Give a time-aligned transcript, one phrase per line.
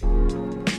[0.00, 0.71] And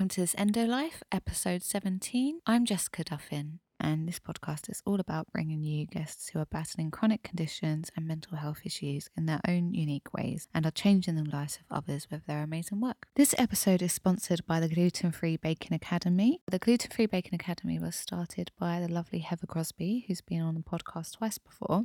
[0.00, 2.40] welcome to this Endo Life, episode 17.
[2.46, 6.90] I'm Jessica Duffin, and this podcast is all about bringing you guests who are battling
[6.90, 11.30] chronic conditions and mental health issues in their own unique ways and are changing the
[11.30, 13.08] lives of others with their amazing work.
[13.14, 16.40] This episode is sponsored by the Gluten Free Baking Academy.
[16.50, 20.54] The Gluten Free Baking Academy was started by the lovely Heather Crosby, who's been on
[20.54, 21.82] the podcast twice before.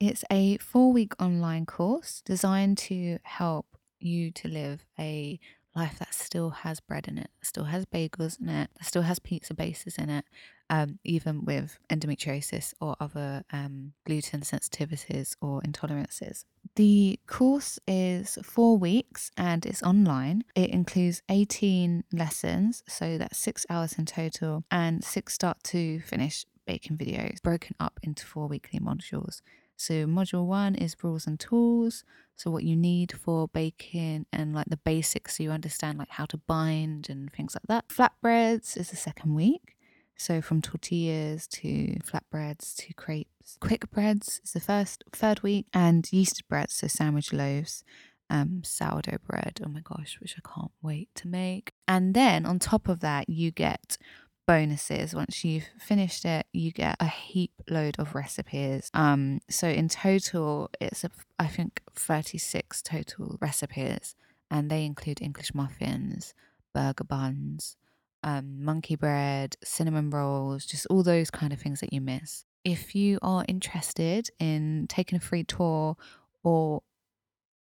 [0.00, 3.66] It's a four week online course designed to help
[4.00, 5.38] you to live a
[5.74, 9.54] life that still has bread in it, still has bagels in it, still has pizza
[9.54, 10.24] bases in it,
[10.70, 16.44] um, even with endometriosis or other um, gluten sensitivities or intolerances.
[16.76, 20.44] The course is four weeks and it's online.
[20.54, 26.46] It includes 18 lessons, so that's six hours in total, and six start to finish
[26.66, 29.42] baking videos broken up into four weekly modules.
[29.76, 32.04] So, module one is rules and tools.
[32.36, 36.26] So, what you need for baking and like the basics so you understand like how
[36.26, 37.88] to bind and things like that.
[37.88, 39.76] Flatbreads is the second week.
[40.16, 43.58] So, from tortillas to flatbreads to crepes.
[43.60, 45.66] Quick breads is the first, third week.
[45.74, 47.84] And yeasted breads, so sandwich loaves.
[48.30, 49.60] Um, sourdough bread.
[49.64, 51.72] Oh my gosh, which I can't wait to make.
[51.86, 53.98] And then on top of that, you get
[54.46, 58.90] bonuses once you've finished it you get a heap load of recipes.
[58.92, 64.14] Um so in total it's a, i think 36 total recipes
[64.50, 66.34] and they include english muffins
[66.74, 67.76] burger buns
[68.24, 72.44] um, monkey bread cinnamon rolls just all those kind of things that you miss.
[72.64, 75.96] If you are interested in taking a free tour
[76.42, 76.82] or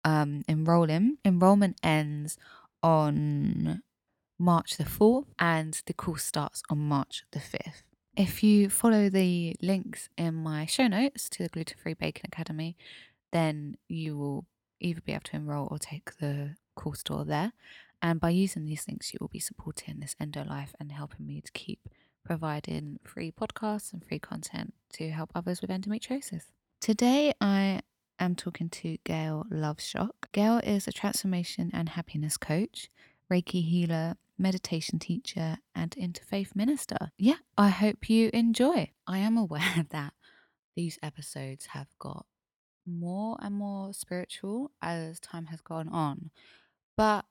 [0.05, 2.37] um, enrolling enrollment ends
[2.83, 3.83] on
[4.41, 7.83] March the 4th, and the course starts on March the 5th.
[8.17, 12.75] If you follow the links in my show notes to the Gluten Free Baking Academy,
[13.33, 14.47] then you will
[14.81, 17.53] either be able to enroll or take the course there.
[18.01, 21.43] And by using these links, you will be supporting this endo life and helping me
[21.43, 21.87] to keep
[22.25, 26.45] providing free podcasts and free content to help others with endometriosis.
[26.81, 27.83] Today, I
[28.19, 30.33] am talking to Gail Loveshock.
[30.33, 32.91] Gail is a transformation and happiness coach,
[33.31, 37.13] Reiki healer, meditation teacher, and interfaith minister.
[37.17, 38.91] Yeah, I hope you enjoy.
[39.07, 40.15] I am aware that
[40.77, 42.27] these episodes have got
[42.87, 46.31] more and more spiritual as time has gone on,
[46.97, 47.25] but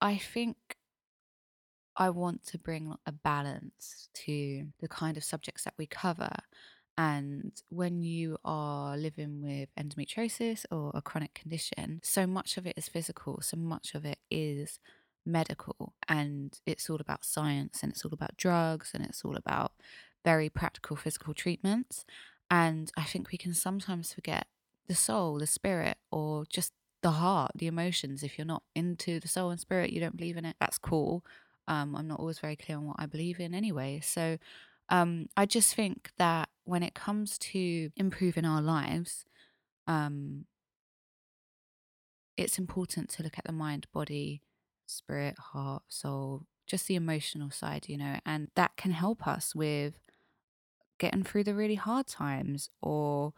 [0.00, 0.56] I think
[1.96, 6.30] I want to bring a balance to the kind of subjects that we cover.
[6.96, 12.74] And when you are living with endometriosis or a chronic condition, so much of it
[12.76, 14.78] is physical, so much of it is
[15.26, 19.72] medical and it's all about science and it's all about drugs and it's all about
[20.24, 22.04] very practical physical treatments.
[22.50, 24.46] And I think we can sometimes forget
[24.88, 26.72] the soul, the spirit, or just
[27.02, 28.22] the heart, the emotions.
[28.22, 31.24] If you're not into the soul and spirit, you don't believe in it, that's cool.
[31.68, 34.00] Um, I'm not always very clear on what I believe in anyway.
[34.02, 34.38] So
[34.88, 39.24] um, I just think that when it comes to improving our lives,
[39.86, 40.46] um,
[42.36, 44.42] it's important to look at the mind, body,
[44.90, 49.94] spirit, heart, soul, just the emotional side, you know, and that can help us with
[50.98, 53.32] getting through the really hard times or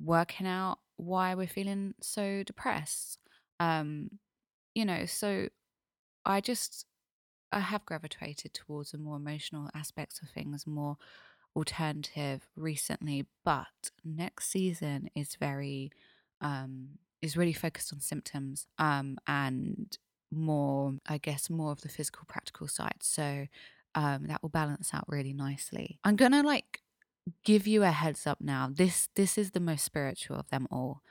[0.00, 3.18] working out why we're feeling so depressed.
[3.58, 4.10] Um,
[4.74, 5.48] you know, so
[6.24, 6.86] I just
[7.52, 10.96] I have gravitated towards the more emotional aspects of things, more
[11.54, 15.90] alternative recently, but next season is very
[16.40, 19.96] um is really focused on symptoms um and
[20.30, 22.98] more, I guess, more of the physical, practical side.
[23.02, 23.46] So
[23.94, 25.98] um, that will balance out really nicely.
[26.04, 26.80] I'm gonna like
[27.44, 28.68] give you a heads up now.
[28.72, 31.02] This this is the most spiritual of them all.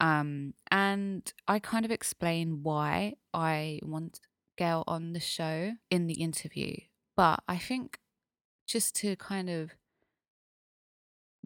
[0.00, 4.20] Um, and I kind of explain why I want
[4.56, 6.74] Gail on the show in the interview.
[7.16, 7.98] But I think
[8.66, 9.70] just to kind of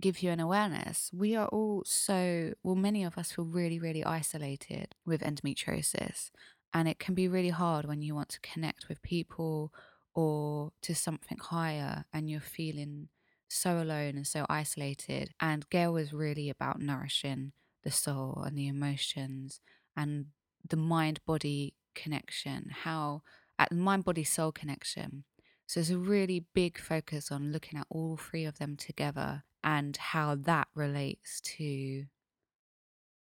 [0.01, 4.05] give you an awareness, we are all so, well, many of us feel really, really
[4.05, 6.31] isolated with endometriosis.
[6.75, 9.73] And it can be really hard when you want to connect with people
[10.15, 13.09] or to something higher and you're feeling
[13.49, 15.31] so alone and so isolated.
[15.41, 17.53] And Gail was really about nourishing
[17.85, 19.61] the soul and the emotions
[19.97, 20.27] and
[20.69, 23.23] the mind body connection, how
[23.59, 25.25] at the mind body soul connection,
[25.67, 29.97] So it's a really big focus on looking at all three of them together and
[29.97, 32.05] how that relates to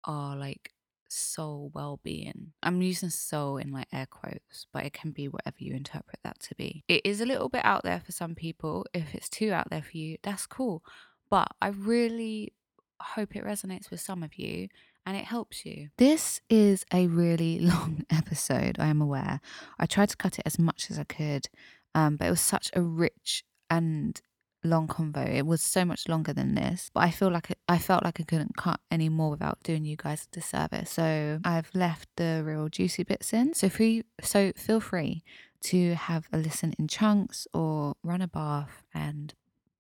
[0.04, 0.72] our like
[1.10, 2.54] soul well-being.
[2.64, 6.40] I'm using soul in like air quotes, but it can be whatever you interpret that
[6.42, 6.84] to be.
[6.88, 8.86] It is a little bit out there for some people.
[8.94, 10.84] If it's too out there for you, that's cool.
[11.30, 12.54] But I really
[13.00, 14.70] hope it resonates with some of you
[15.06, 15.90] and it helps you.
[15.98, 19.40] This is a really long episode, I am aware.
[19.80, 21.48] I tried to cut it as much as I could,
[21.96, 24.20] um, but it was such a rich and
[24.64, 25.26] long convo.
[25.28, 28.20] It was so much longer than this, but I feel like it, I felt like
[28.20, 30.92] I couldn't cut any more without doing you guys a disservice.
[30.92, 33.54] So I've left the real juicy bits in.
[33.54, 35.24] So free, so feel free
[35.62, 39.34] to have a listen in chunks or run a bath and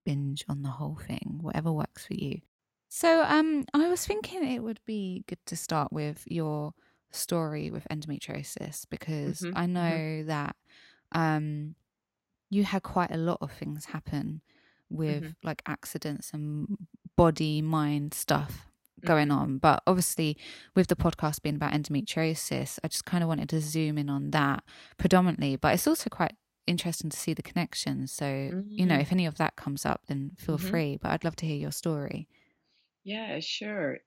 [0.05, 2.41] binge on the whole thing, whatever works for you.
[2.89, 6.73] So um, I was thinking it would be good to start with your
[7.11, 9.73] story with endometriosis because Mhm, I mhm.
[9.73, 10.55] know that
[11.11, 11.75] um,
[12.49, 14.41] you had quite a lot of things happen
[14.89, 15.35] with Mhm.
[15.43, 16.77] like accidents and
[17.15, 18.69] body mind stuff
[19.05, 19.57] going on.
[19.59, 20.37] But obviously,
[20.75, 24.31] with the podcast being about endometriosis, I just kind of wanted to zoom in on
[24.31, 24.63] that
[24.97, 25.55] predominantly.
[25.57, 26.35] But it's also quite
[26.67, 28.11] interesting to see the connections.
[28.11, 28.99] So, you know, Mm.
[28.99, 30.57] if any of that comes up, then feel Mhm.
[30.57, 30.97] free.
[30.97, 32.27] But I'd love to hear your story.
[33.03, 33.99] Yeah, sure.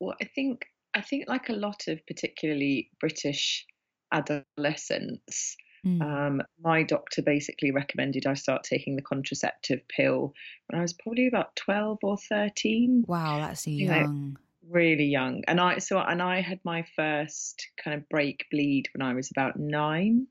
[0.00, 3.66] Well, I think I think like a lot of particularly British
[4.12, 5.56] adolescents,
[5.86, 6.02] Mm.
[6.02, 10.34] um, my doctor basically recommended I start taking the contraceptive pill
[10.66, 14.36] when I was probably about 12 or 13, wow, that's you know, young.
[14.68, 15.44] really young.
[15.46, 19.30] And I so and I had my first kind of break bleed when I was
[19.30, 20.26] about 9.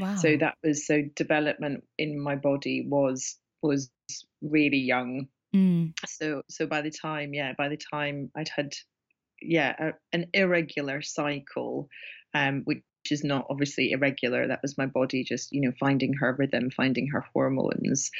[0.00, 0.16] Wow.
[0.16, 3.90] So that was so development in my body was was
[4.42, 5.28] really young.
[5.54, 5.94] Mm.
[6.06, 8.74] so so by the time yeah by the time i'd had
[9.40, 11.88] yeah a, an irregular cycle
[12.34, 14.46] um which is not obviously irregular.
[14.46, 18.10] That was my body just you know finding her rhythm finding her hormones.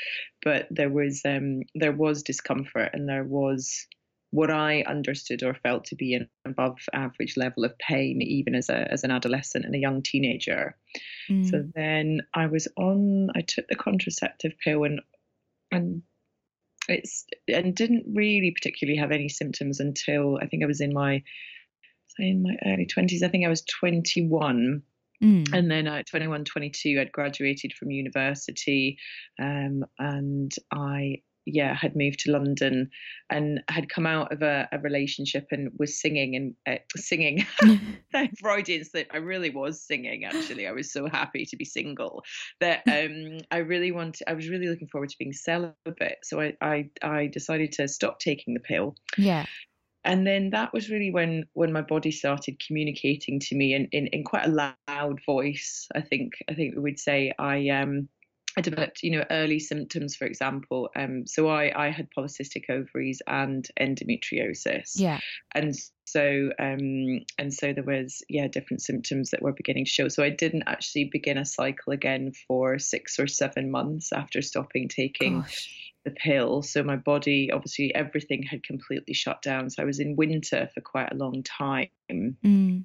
[0.42, 3.86] But there was um there was discomfort and there was
[4.30, 8.68] what i understood or felt to be an above average level of pain even as
[8.68, 10.76] a as an adolescent and a young teenager.
[11.30, 11.50] Mm.
[11.50, 15.00] so then I was on, I took the contraceptive pill and,
[15.70, 16.02] and
[16.88, 21.22] it's, and didn't really particularly have any symptoms until I think I was in my,
[22.18, 23.22] in my early 20s.
[23.22, 24.82] I think I was 21.
[25.22, 25.52] Mm.
[25.52, 28.98] And then at 21, 22, I'd graduated from university.
[29.40, 32.90] Um, and I, yeah, had moved to London
[33.30, 37.46] and had come out of a, a relationship and was singing and uh, singing.
[38.40, 39.10] Freudian slip.
[39.12, 40.24] I really was singing.
[40.24, 42.22] Actually, I was so happy to be single
[42.60, 44.22] that um, I really wanted.
[44.28, 46.18] I was really looking forward to being celibate.
[46.22, 48.94] So I, I, I decided to stop taking the pill.
[49.16, 49.46] yeah.
[50.08, 54.06] And then that was really when when my body started communicating to me in, in,
[54.08, 55.86] in quite a loud voice.
[55.94, 58.08] I think I think we would say I um
[58.56, 60.90] I developed, you know, early symptoms, for example.
[60.96, 65.20] Um, so I, I had polycystic ovaries and endometriosis Yeah.
[65.54, 65.74] and
[66.06, 70.22] so um and so there was yeah different symptoms that were beginning to show so
[70.22, 75.42] i didn't actually begin a cycle again for six or seven months after stopping taking
[75.42, 75.87] Gosh.
[76.08, 80.16] The pill so my body obviously everything had completely shut down so i was in
[80.16, 81.88] winter for quite a long time
[82.44, 82.84] Mm.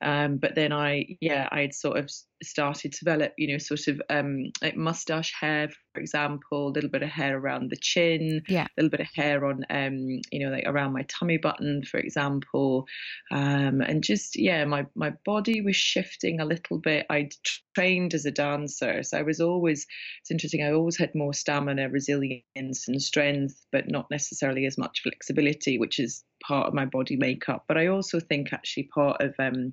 [0.00, 2.10] um, but then I, yeah, I had sort of
[2.42, 6.90] started to develop, you know, sort of um, like mustache hair, for example, a little
[6.90, 8.64] bit of hair around the chin, Yeah.
[8.64, 9.96] a little bit of hair on, um,
[10.30, 12.86] you know, like around my tummy button, for example,
[13.30, 17.06] um, and just yeah, my my body was shifting a little bit.
[17.10, 17.32] I'd
[17.74, 19.86] trained as a dancer, so I was always.
[20.20, 20.62] It's interesting.
[20.62, 25.98] I always had more stamina, resilience, and strength, but not necessarily as much flexibility, which
[25.98, 27.64] is part of my body makeup.
[27.68, 29.72] But I also think actually part of um,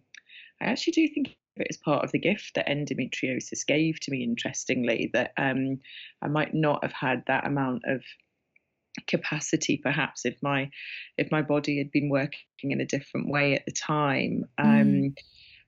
[0.62, 4.24] I actually do think it as part of the gift that endometriosis gave to me,
[4.24, 5.79] interestingly, that um,
[6.22, 8.03] I might not have had that amount of
[9.08, 10.70] capacity perhaps if my
[11.17, 12.39] if my body had been working
[12.72, 15.15] in a different way at the time um Mm.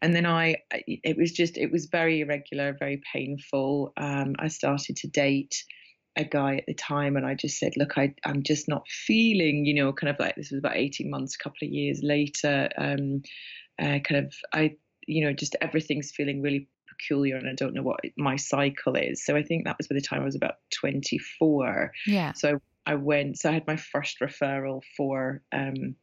[0.02, 4.98] and then i it was just it was very irregular very painful um i started
[4.98, 5.63] to date
[6.18, 9.66] a guy at the time and i just said look I, i'm just not feeling
[9.66, 12.70] you know kind of like this was about 18 months a couple of years later
[12.78, 13.22] um
[13.82, 14.75] uh, kind of i
[15.08, 19.26] you know just everything's feeling really peculiar and i don't know what my cycle is
[19.26, 22.34] so i think that was by the time i was about 24 Yeah.
[22.34, 25.96] so I went, so I had my first referral for um,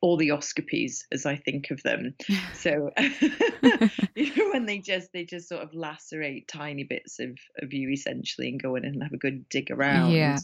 [0.00, 2.14] all the oscopies, as I think of them.
[2.54, 2.90] So,
[4.14, 7.90] you know, when they just, they just sort of lacerate tiny bits of, of you
[7.90, 10.12] essentially and go in and have a good dig around.
[10.12, 10.38] Yeah.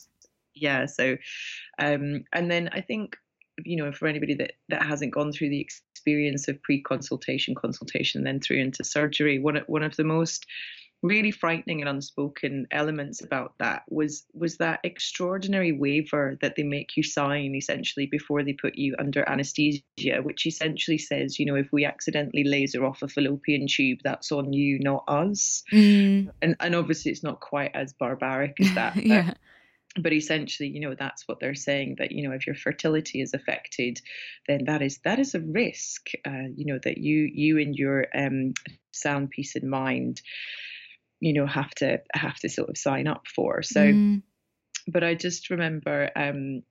[0.54, 0.86] Yeah.
[0.86, 1.16] So,
[1.78, 3.16] um, and then I think,
[3.64, 8.40] you know, for anybody that, that hasn't gone through the experience of pre-consultation, consultation, then
[8.40, 10.46] through into surgery, one of, one of the most
[11.02, 16.96] really frightening and unspoken elements about that was was that extraordinary waiver that they make
[16.96, 21.68] you sign essentially before they put you under anesthesia which essentially says you know if
[21.72, 26.30] we accidentally laser off a fallopian tube that's on you not us mm.
[26.42, 29.32] and and obviously it's not quite as barbaric as that yeah
[29.98, 33.34] but essentially you know that's what they're saying that you know if your fertility is
[33.34, 34.00] affected
[34.46, 38.06] then that is that is a risk uh, you know that you you and your
[38.14, 38.54] um,
[38.92, 40.20] sound peace in mind
[41.18, 44.22] you know have to have to sort of sign up for so mm.
[44.86, 46.62] but i just remember um,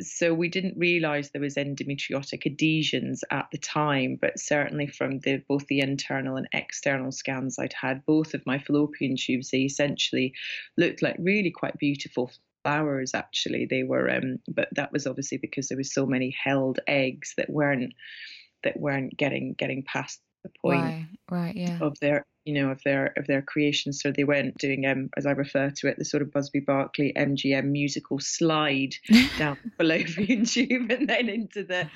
[0.00, 5.42] so we didn't realize there was endometriotic adhesions at the time but certainly from the
[5.48, 10.32] both the internal and external scans i'd had both of my fallopian tubes they essentially
[10.78, 12.30] looked like really quite beautiful
[12.62, 16.78] flowers actually they were um, but that was obviously because there was so many held
[16.86, 17.92] eggs that weren't
[18.64, 21.78] that weren't getting getting past the point right, right yeah.
[21.80, 23.92] of their you know of their of their creation.
[23.92, 27.12] So they weren't doing um as i refer to it the sort of busby berkeley
[27.16, 28.94] mgm musical slide
[29.38, 31.88] down below the fallopian tube and then into the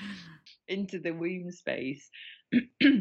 [0.67, 2.09] into the womb space.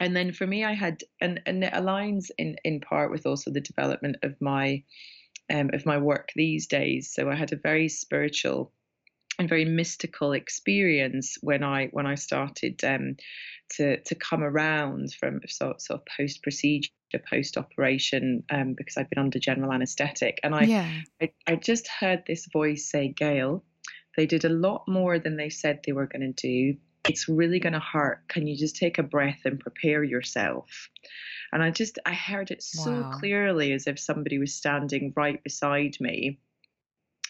[0.00, 3.52] And then for me i had and and it aligns in in part with also
[3.52, 4.82] the development of my
[5.52, 7.12] um, of my work these days.
[7.12, 8.72] So I had a very spiritual
[9.38, 13.16] and very mystical experience when I when I started um,
[13.72, 16.90] to to come around from sort, sort of post procedure
[17.30, 20.90] post operation um, because I'd been under general anaesthetic and I, yeah.
[21.20, 23.64] I I just heard this voice say Gail
[24.16, 27.60] they did a lot more than they said they were going to do it's really
[27.60, 30.88] going to hurt can you just take a breath and prepare yourself
[31.54, 33.10] and I just, I heard it so wow.
[33.12, 36.40] clearly as if somebody was standing right beside me.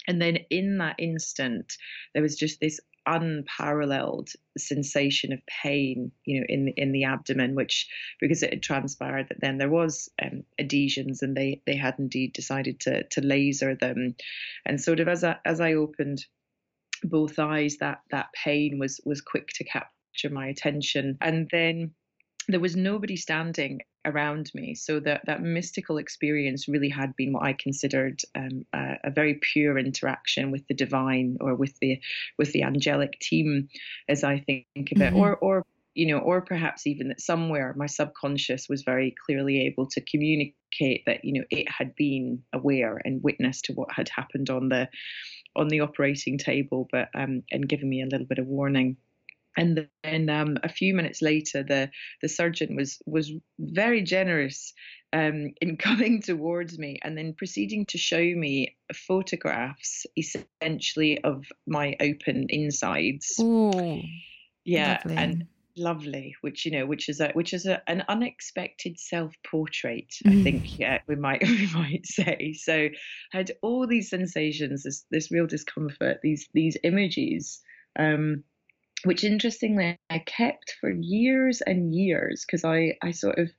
[0.08, 1.76] And then in that instant,
[2.14, 7.54] there was just this unparalleled sensation of pain, you know, in the, in the abdomen,
[7.54, 7.86] which
[8.18, 12.32] because it had transpired that then there was um, adhesions, and they they had indeed
[12.32, 14.14] decided to to laser them,
[14.64, 16.24] and sort of as I as I opened
[17.04, 21.94] both eyes, that that pain was was quick to capture my attention, and then
[22.48, 24.74] there was nobody standing around me.
[24.74, 29.40] So that that mystical experience really had been what I considered um, a, a, very
[29.40, 32.00] pure interaction with the divine or with the
[32.38, 33.68] with the angelic team,
[34.08, 35.16] as I think of it, mm-hmm.
[35.16, 39.86] or or you know, or perhaps even that somewhere my subconscious was very clearly able
[39.86, 44.50] to communicate that you know it had been aware and witness to what had happened
[44.50, 44.88] on the
[45.56, 48.96] on the operating table, but um, and giving me a little bit of warning
[49.56, 51.90] and then um, a few minutes later, the
[52.22, 54.72] the surgeon was was very generous
[55.12, 61.96] um, in coming towards me and then proceeding to show me photographs, essentially of my
[62.00, 63.36] open insides.
[63.40, 64.02] Ooh,
[64.64, 65.16] yeah, lovely.
[65.16, 65.46] and
[65.76, 70.12] lovely, which you know, which is a which is a, an unexpected self portrait.
[70.24, 70.40] Mm.
[70.40, 72.54] I think yeah, we might we might say.
[72.56, 77.60] So I had all these sensations, this this real discomfort, these these images.
[77.98, 78.44] Um,
[79.04, 83.50] which interestingly I kept for years and years because I, I sort of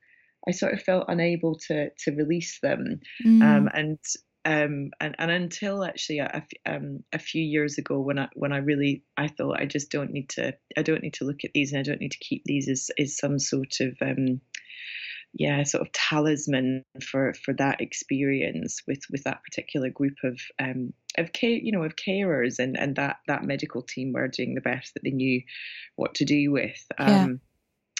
[0.47, 3.43] I sort of felt unable to to release them mm.
[3.43, 3.99] um, and
[4.45, 8.57] um, and and until actually a, um, a few years ago when I when I
[8.57, 11.73] really I thought I just don't need to I don't need to look at these
[11.73, 14.39] and I don't need to keep these as, as some sort of um,
[15.33, 20.93] yeah sort of talisman for for that experience with with that particular group of um
[21.17, 24.61] of care you know of carers and and that that medical team were doing the
[24.61, 25.41] best that they knew
[25.95, 26.85] what to do with.
[26.99, 27.27] Um yeah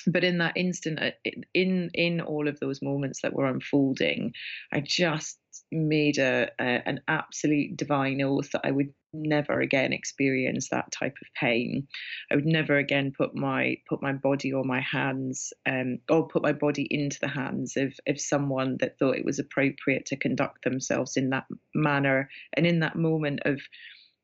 [0.07, 1.11] but in that instant uh,
[1.53, 4.33] in in all of those moments that were unfolding
[4.71, 5.39] i just
[5.71, 11.15] made a, a, an absolute divine oath that i would never again experience that type
[11.21, 11.88] of pain.
[12.31, 16.43] I would never again put my put my body or my hands um, or put
[16.43, 20.63] my body into the hands of of someone that thought it was appropriate to conduct
[20.63, 23.62] themselves in that manner and in that moment of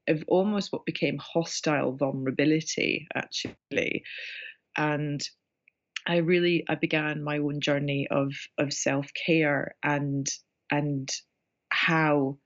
[0.07, 4.03] of almost what became hostile vulnerability actually.
[4.77, 5.21] And
[6.07, 10.27] I really I began my own journey of of self care and
[10.71, 11.09] and
[11.69, 12.37] how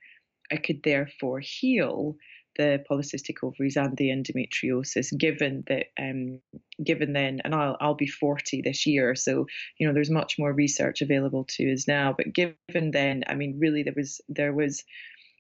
[0.52, 2.16] I could therefore heal
[2.58, 6.40] the polycystic ovaries and the endometriosis given that um,
[6.84, 9.46] given then and I'll I'll be 40 this year so
[9.78, 13.58] you know there's much more research available to us now but given then I mean
[13.60, 14.84] really there was there was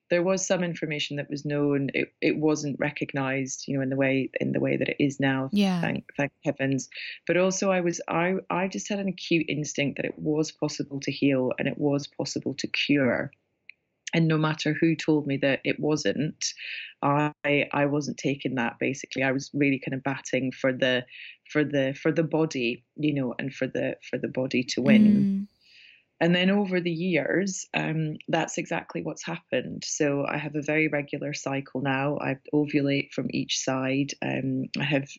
[0.10, 1.90] there was some information that was known.
[1.94, 5.20] It, it wasn't recognized, you know, in the way in the way that it is
[5.20, 5.50] now.
[5.52, 5.82] Yeah.
[5.82, 6.90] Thank thank heavens.
[7.28, 11.00] But also, I was I I just had an acute instinct that it was possible
[11.02, 13.32] to heal and it was possible to cure.
[14.14, 16.54] And no matter who told me that it wasn't,
[17.02, 18.78] I I wasn't taking that.
[18.80, 21.06] Basically, I was really kind of batting for the
[21.52, 25.48] for the for the body, you know, and for the for the body to win.
[25.48, 25.55] Mm.
[26.22, 29.84] And then over the years, um, that's exactly what's happened.
[29.86, 32.18] So I have a very regular cycle now.
[32.20, 34.14] I ovulate from each side.
[34.22, 35.10] Um, I have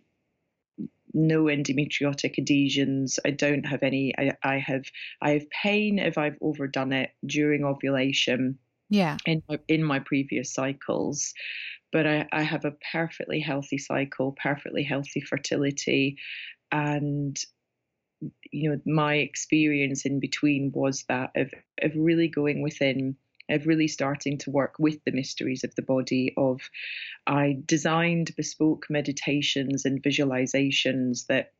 [1.12, 3.18] no endometriotic adhesions.
[3.24, 4.14] I don't have any.
[4.18, 4.84] I, I have
[5.20, 8.58] I have pain if I've overdone it during ovulation.
[8.88, 9.16] Yeah.
[9.26, 11.34] In my, in my previous cycles,
[11.92, 16.18] but I, I have a perfectly healthy cycle, perfectly healthy fertility,
[16.70, 17.36] and
[18.50, 21.50] you know my experience in between was that of
[21.82, 23.16] of really going within
[23.48, 26.60] of really starting to work with the mysteries of the body of
[27.26, 31.52] i designed bespoke meditations and visualizations that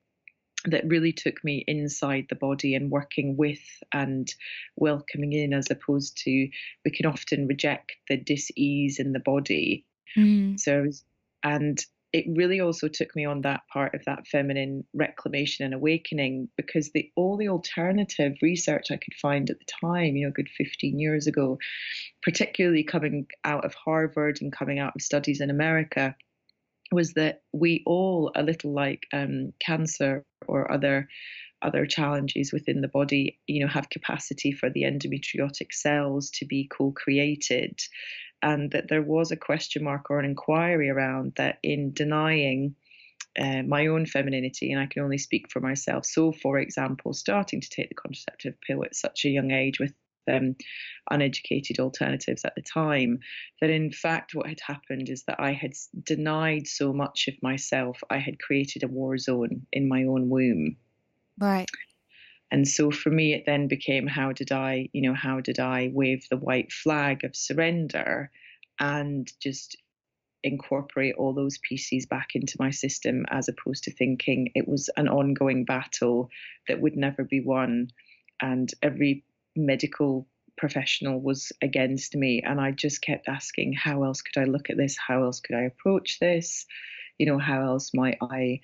[0.65, 4.35] that really took me inside the body and working with and
[4.77, 6.49] welcoming in as opposed to
[6.85, 9.85] we can often reject the dis-ease in the body
[10.17, 10.59] mm.
[10.59, 10.87] so
[11.43, 11.85] and
[12.17, 16.91] it really also took me on that part of that feminine reclamation and awakening because
[16.93, 20.99] the all the alternative research I could find at the time, you know, good 15
[20.99, 21.59] years ago,
[22.23, 26.17] particularly coming out of Harvard and coming out of studies in America,
[26.91, 31.09] was that we all, a little like um, cancer or other
[31.63, 36.69] other challenges within the body, you know, have capacity for the endometriotic cells to be
[36.69, 37.79] co-created
[38.43, 42.75] and that there was a question mark or an inquiry around that in denying
[43.39, 46.07] uh, my own femininity, and I can only speak for myself.
[46.07, 49.93] So, for example, starting to take the contraceptive pill at such a young age with
[50.29, 50.57] um,
[51.11, 53.21] uneducated alternatives at the time,
[53.61, 58.03] that in fact what had happened is that I had denied so much of myself,
[58.11, 60.77] I had created a war zone in my own womb.
[61.39, 61.69] Right.
[62.51, 65.91] And so for me, it then became how did I, you know, how did I
[65.93, 68.31] wave the white flag of surrender
[68.79, 69.77] and just
[70.45, 75.09] incorporate all those pieces back into my system as opposed to thinking it was an
[75.09, 76.31] ongoing battle
[76.69, 77.89] that would never be won.
[78.41, 79.25] And every
[79.57, 82.43] medical professional was against me.
[82.43, 84.97] And I just kept asking, how else could I look at this?
[84.97, 86.65] How else could I approach this?
[87.19, 88.61] You know, how else might I,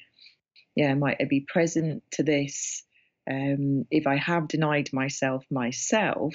[0.77, 2.85] yeah, might I be present to this?
[3.31, 6.35] Um, if I have denied myself myself,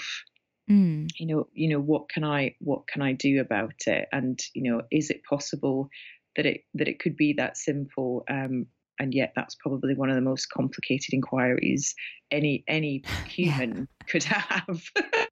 [0.70, 1.08] mm.
[1.18, 4.08] you know, you know, what can I what can I do about it?
[4.12, 5.90] And you know, is it possible
[6.36, 8.24] that it that it could be that simple?
[8.30, 8.68] Um,
[9.00, 11.94] and yet, that's probably one of the most complicated inquiries
[12.32, 14.06] any any human yeah.
[14.08, 14.82] could have.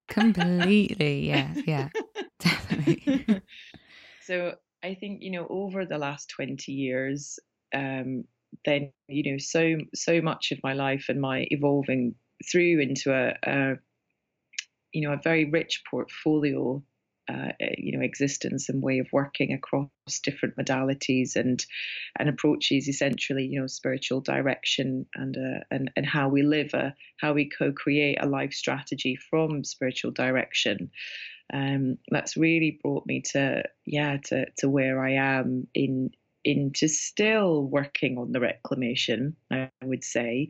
[0.10, 1.90] Completely, yeah, yeah,
[2.40, 3.42] definitely.
[4.22, 7.40] so I think you know, over the last twenty years,
[7.74, 8.26] um,
[8.64, 12.16] then you know so so much of my life and my evolving
[12.52, 13.76] through into a, a
[14.94, 16.82] you know a very rich portfolio
[17.28, 19.90] uh, you know existence and way of working across
[20.24, 21.66] different modalities and
[22.20, 26.94] and approaches essentially you know spiritual direction and uh, and and how we live a
[27.20, 30.92] how we co-create a life strategy from spiritual direction.
[31.54, 36.12] Um, that's really brought me to yeah to to where I am in
[36.46, 40.50] into still working on the reclamation, I would say,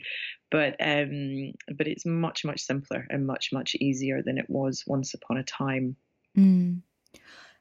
[0.52, 5.14] but um, but it's much much simpler and much much easier than it was once
[5.14, 5.96] upon a time.
[6.38, 6.82] Mm.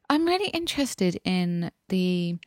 [0.09, 2.37] I'm really interested in the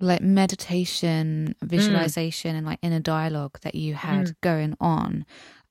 [0.00, 1.68] like meditation, mm.
[1.68, 2.58] visualization, mm.
[2.58, 4.34] and like inner dialogue that you had mm.
[4.40, 5.26] going on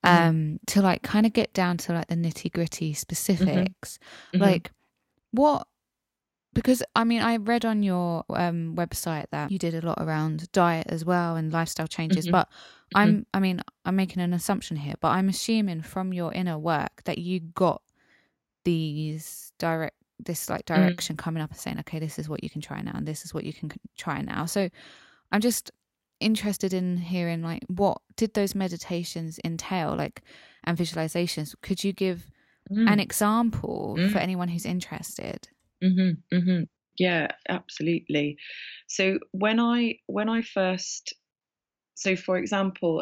[0.05, 0.27] mm-hmm.
[0.27, 2.97] um to like kind of get down to like the nitty gritty mm-hmm.
[2.97, 3.99] specifics
[4.33, 4.41] mm-hmm.
[4.41, 4.71] like
[5.31, 5.67] what
[6.53, 10.51] because I mean, I read on your um, website that you did a lot around
[10.51, 12.25] diet as well and lifestyle changes.
[12.25, 12.31] Mm-hmm.
[12.31, 12.97] But mm-hmm.
[12.97, 17.03] I'm, I mean, I'm making an assumption here, but I'm assuming from your inner work
[17.05, 17.81] that you got
[18.65, 20.75] these direct, this like mm.
[20.75, 21.23] direction mm-hmm.
[21.23, 23.33] coming up and saying, okay, this is what you can try now, and this is
[23.33, 24.45] what you can try now.
[24.45, 24.69] So
[25.31, 25.71] I'm just
[26.19, 30.21] interested in hearing like what did those meditations entail, like
[30.63, 31.55] and visualizations.
[31.61, 32.29] Could you give
[32.71, 32.91] mm.
[32.91, 34.11] an example mm.
[34.11, 35.47] for anyone who's interested?
[35.83, 36.63] Mm-hmm, mm-hmm.
[36.97, 38.37] Yeah, absolutely.
[38.87, 41.13] So when I when I first,
[41.95, 43.01] so for example,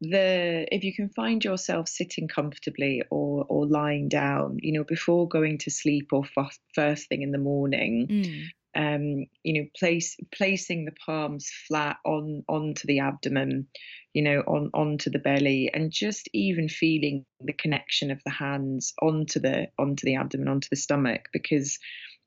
[0.00, 5.28] the if you can find yourself sitting comfortably or or lying down, you know, before
[5.28, 8.44] going to sleep or f- first thing in the morning, mm
[8.76, 13.66] um, you know, place placing the palms flat on onto the abdomen,
[14.14, 18.92] you know, on onto the belly, and just even feeling the connection of the hands
[19.02, 21.78] onto the onto the abdomen, onto the stomach, because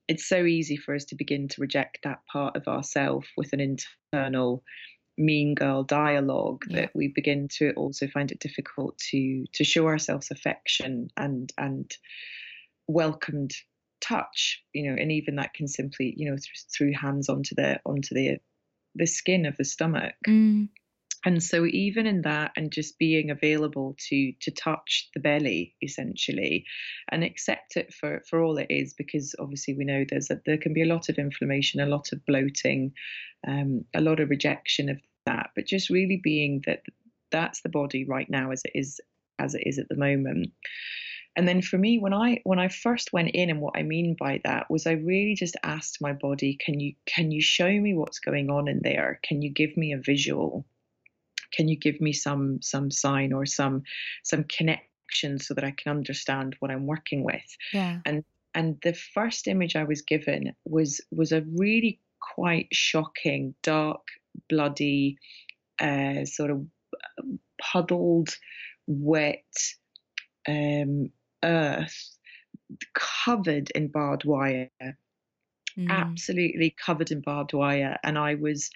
[0.07, 3.61] it's so easy for us to begin to reject that part of ourself with an
[3.61, 4.63] internal
[5.17, 6.81] mean girl dialogue yeah.
[6.81, 11.91] that we begin to also find it difficult to to show ourselves affection and and
[12.87, 13.53] welcomed
[14.03, 17.79] touch you know and even that can simply you know th- through hands onto the
[17.85, 18.37] onto the
[18.95, 20.67] the skin of the stomach mm.
[21.25, 26.65] and so even in that and just being available to to touch the belly essentially
[27.09, 30.57] and accept it for for all it is because obviously we know there's a, there
[30.57, 32.91] can be a lot of inflammation a lot of bloating
[33.47, 36.81] um, a lot of rejection of that but just really being that
[37.31, 38.99] that's the body right now as it is
[39.39, 40.51] as it is at the moment
[41.35, 44.15] and then for me when i when i first went in and what i mean
[44.19, 47.93] by that was i really just asked my body can you can you show me
[47.93, 50.65] what's going on in there can you give me a visual
[51.53, 53.83] can you give me some some sign or some
[54.23, 57.45] some connection so that I can understand what I'm working with?
[57.71, 57.99] Yeah.
[58.05, 58.23] And
[58.55, 61.99] and the first image I was given was was a really
[62.35, 64.01] quite shocking, dark,
[64.49, 65.17] bloody,
[65.79, 66.65] uh, sort of
[67.61, 68.29] puddled,
[68.87, 69.43] wet
[70.47, 71.09] um,
[71.43, 72.17] earth
[72.93, 74.69] covered in barbed wire.
[75.77, 75.89] Mm.
[75.89, 78.69] Absolutely covered in barbed wire, and I was,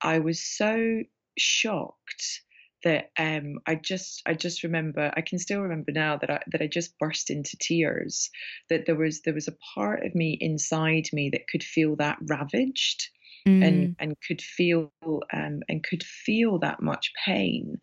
[0.00, 1.02] I was so
[1.36, 2.42] shocked
[2.84, 6.62] that um, I just I just remember I can still remember now that I that
[6.62, 8.30] I just burst into tears
[8.68, 12.18] that there was there was a part of me inside me that could feel that
[12.26, 13.08] ravaged
[13.46, 13.66] mm.
[13.66, 14.92] and and could feel
[15.32, 17.80] um, and could feel that much pain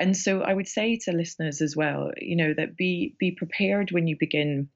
[0.00, 3.92] and so I would say to listeners as well you know that be be prepared
[3.92, 4.68] when you begin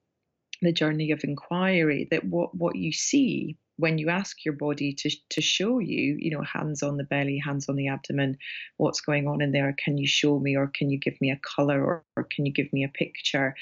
[0.63, 5.11] the journey of inquiry that what what you see when you ask your body to
[5.31, 8.39] to show you, you know, hands on the belly, hands on the abdomen,
[8.77, 9.75] what's going on in there?
[9.77, 12.53] Can you show me, or can you give me a color, or, or can you
[12.53, 13.55] give me a picture?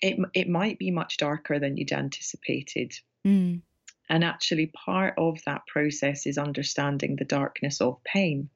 [0.00, 2.94] It it might be much darker than you'd anticipated.
[3.26, 3.62] Mm.
[4.08, 8.50] And actually, part of that process is understanding the darkness of pain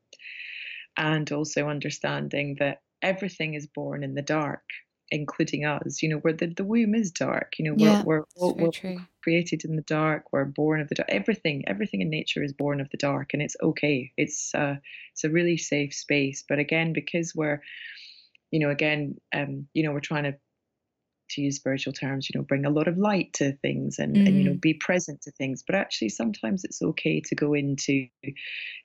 [0.96, 4.62] and also understanding that everything is born in the dark
[5.10, 8.52] including us, you know, where the, the womb is dark, you know, yeah, we're, we're,
[8.52, 11.08] we're created in the dark, we're born of the dark.
[11.08, 14.12] Everything, everything in nature is born of the dark, and it's okay.
[14.16, 14.76] It's uh,
[15.12, 16.44] it's a really safe space.
[16.48, 17.62] But again, because we're,
[18.50, 20.36] you know, again, um, you know, we're trying to
[21.30, 24.26] to use spiritual terms, you know, bring a lot of light to things and, mm.
[24.26, 24.60] and you know, mm.
[24.60, 25.62] be present to things.
[25.66, 28.08] But actually sometimes it's okay to go into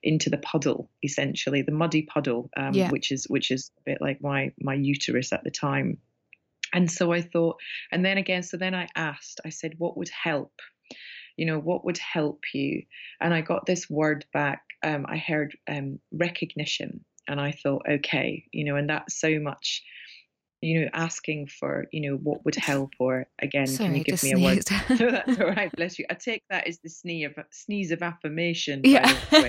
[0.04, 2.90] into the puddle, essentially, the muddy puddle, um, yeah.
[2.90, 5.98] which is which is a bit like my my uterus at the time.
[6.74, 7.58] And so I thought,
[7.92, 10.54] and then again, so then I asked, I said, what would help?
[11.36, 12.84] You know, what would help you?
[13.20, 14.64] And I got this word back.
[14.82, 17.04] Um, I heard um, recognition.
[17.28, 19.84] And I thought, okay, you know, and that's so much
[20.62, 24.24] you know, asking for, you know, what would help, or again, Sorry, can you give
[24.24, 24.72] me sneezed.
[24.72, 25.00] a word?
[25.00, 26.06] no, that's all right, bless you.
[26.10, 29.12] I take that as the sneeze of sneeze of affirmation, yeah.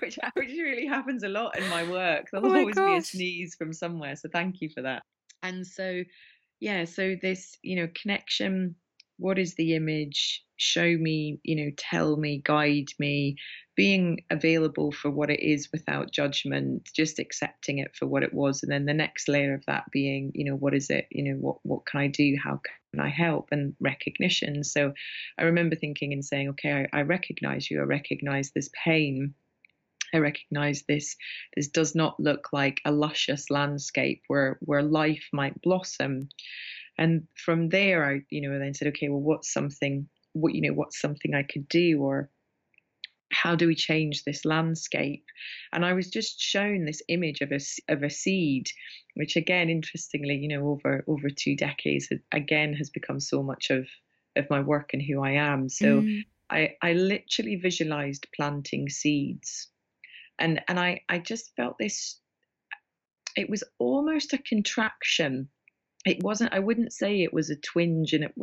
[0.00, 2.26] which which really happens a lot in my work.
[2.30, 2.90] There'll oh always gosh.
[2.90, 5.02] be a sneeze from somewhere, so thank you for that.
[5.42, 6.02] And so,
[6.60, 8.76] yeah, so this, you know, connection.
[9.22, 10.42] What is the image?
[10.56, 13.36] Show me, you know, tell me, guide me,
[13.76, 18.62] being available for what it is without judgment, just accepting it for what it was.
[18.62, 21.06] And then the next layer of that being, you know, what is it?
[21.10, 22.36] You know, what, what can I do?
[22.42, 22.60] How
[22.92, 23.48] can I help?
[23.52, 24.64] And recognition.
[24.64, 24.92] So
[25.38, 27.80] I remember thinking and saying, okay, I, I recognize you.
[27.80, 29.34] I recognize this pain.
[30.14, 31.16] I recognize this.
[31.56, 36.28] This does not look like a luscious landscape where where life might blossom.
[36.98, 40.74] And from there, I you know then said, okay, well, what's something what you know
[40.74, 42.30] what's something I could do or
[43.32, 45.24] how do we change this landscape?
[45.72, 48.68] And I was just shown this image of a of a seed,
[49.14, 53.88] which again, interestingly, you know, over over two decades, again has become so much of
[54.36, 55.68] of my work and who I am.
[55.68, 56.24] So mm.
[56.50, 59.68] I I literally visualized planting seeds
[60.38, 62.18] and and I I just felt this.
[63.36, 65.48] It was almost a contraction.
[66.04, 66.52] It wasn't.
[66.52, 68.34] I wouldn't say it was a twinge, and it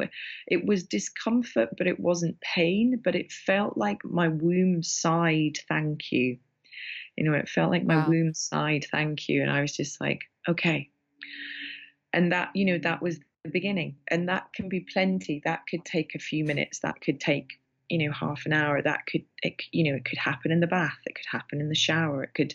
[0.48, 3.02] it was discomfort, but it wasn't pain.
[3.04, 6.38] But it felt like my womb sighed, "Thank you."
[7.18, 8.08] You know, it felt like my wow.
[8.08, 10.90] womb sighed, "Thank you," and I was just like, "Okay."
[12.14, 15.42] And that, you know, that was the beginning, and that can be plenty.
[15.44, 16.80] That could take a few minutes.
[16.80, 20.18] That could take you know half an hour that could it, you know it could
[20.18, 22.54] happen in the bath it could happen in the shower it could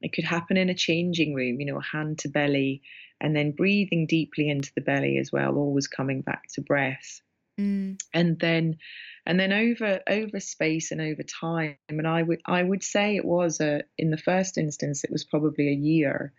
[0.00, 2.80] it could happen in a changing room you know hand to belly
[3.20, 7.20] and then breathing deeply into the belly as well always coming back to breath.
[7.58, 8.00] Mm.
[8.14, 8.78] and then
[9.26, 13.24] and then over over space and over time and i would i would say it
[13.24, 16.32] was a in the first instance it was probably a year.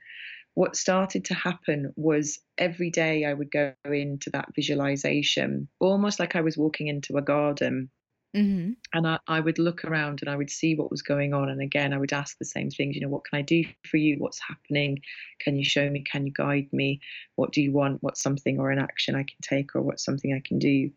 [0.54, 6.36] What started to happen was every day I would go into that visualization, almost like
[6.36, 7.90] I was walking into a garden
[8.36, 8.72] Mm-hmm.
[8.94, 11.50] And I, I, would look around and I would see what was going on.
[11.50, 13.98] And again, I would ask the same things, you know, what can I do for
[13.98, 14.16] you?
[14.20, 15.02] What's happening?
[15.40, 16.02] Can you show me?
[16.02, 17.02] Can you guide me?
[17.36, 18.02] What do you want?
[18.02, 20.92] What's something or an action I can take or what's something I can do?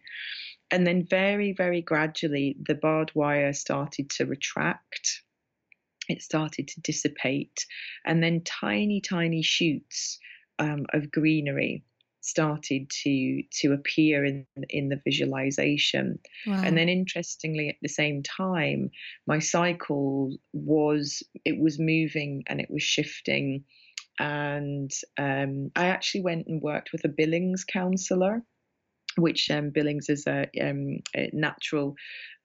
[0.70, 5.22] And then very, very gradually, the barbed wire started to retract.
[6.08, 7.66] it started to dissipate,
[8.04, 10.18] and then tiny, tiny shoots
[10.58, 11.82] um, of greenery
[12.24, 16.62] started to to appear in in the visualization wow.
[16.64, 18.90] and then interestingly at the same time
[19.26, 23.64] my cycle was it was moving and it was shifting
[24.18, 28.42] and um, i actually went and worked with a billings counselor
[29.16, 31.94] which um, Billings is a, um, a natural,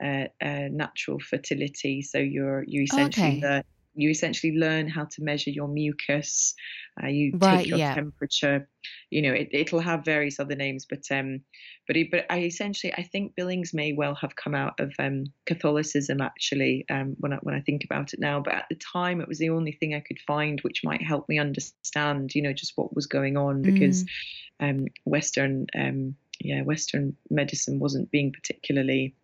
[0.04, 2.04] uh, natural fertility.
[2.04, 3.40] So you're you essentially okay.
[3.40, 3.66] the,
[3.96, 6.54] you essentially learn how to measure your mucus.
[7.02, 7.96] Uh, you right, take your yeah.
[7.96, 8.68] temperature.
[9.10, 11.42] You know, it, will have various other names, but um,
[11.88, 15.26] but it, but I essentially I think Billings may well have come out of um,
[15.46, 16.86] Catholicism actually.
[16.90, 19.40] Um, when I when I think about it now, but at the time it was
[19.40, 22.96] the only thing I could find which might help me understand, you know, just what
[22.96, 24.70] was going on because mm.
[24.70, 29.16] um, Western um, yeah Western medicine wasn't being particularly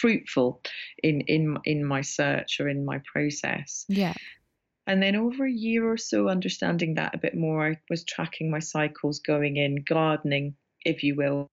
[0.00, 0.60] fruitful
[1.02, 3.84] in in in my search or in my process.
[3.88, 4.14] Yeah.
[4.86, 8.50] And then over a year or so, understanding that a bit more, I was tracking
[8.50, 10.54] my cycles going in, gardening,
[10.84, 11.50] if you will.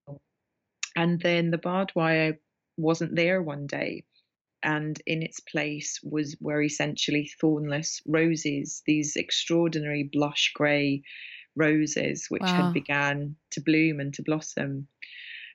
[0.94, 2.38] And then the barbed wire
[2.76, 4.04] wasn't there one day.
[4.62, 11.02] And in its place was were essentially thornless roses, these extraordinary blush grey
[11.56, 12.66] roses which wow.
[12.66, 14.88] had began to bloom and to blossom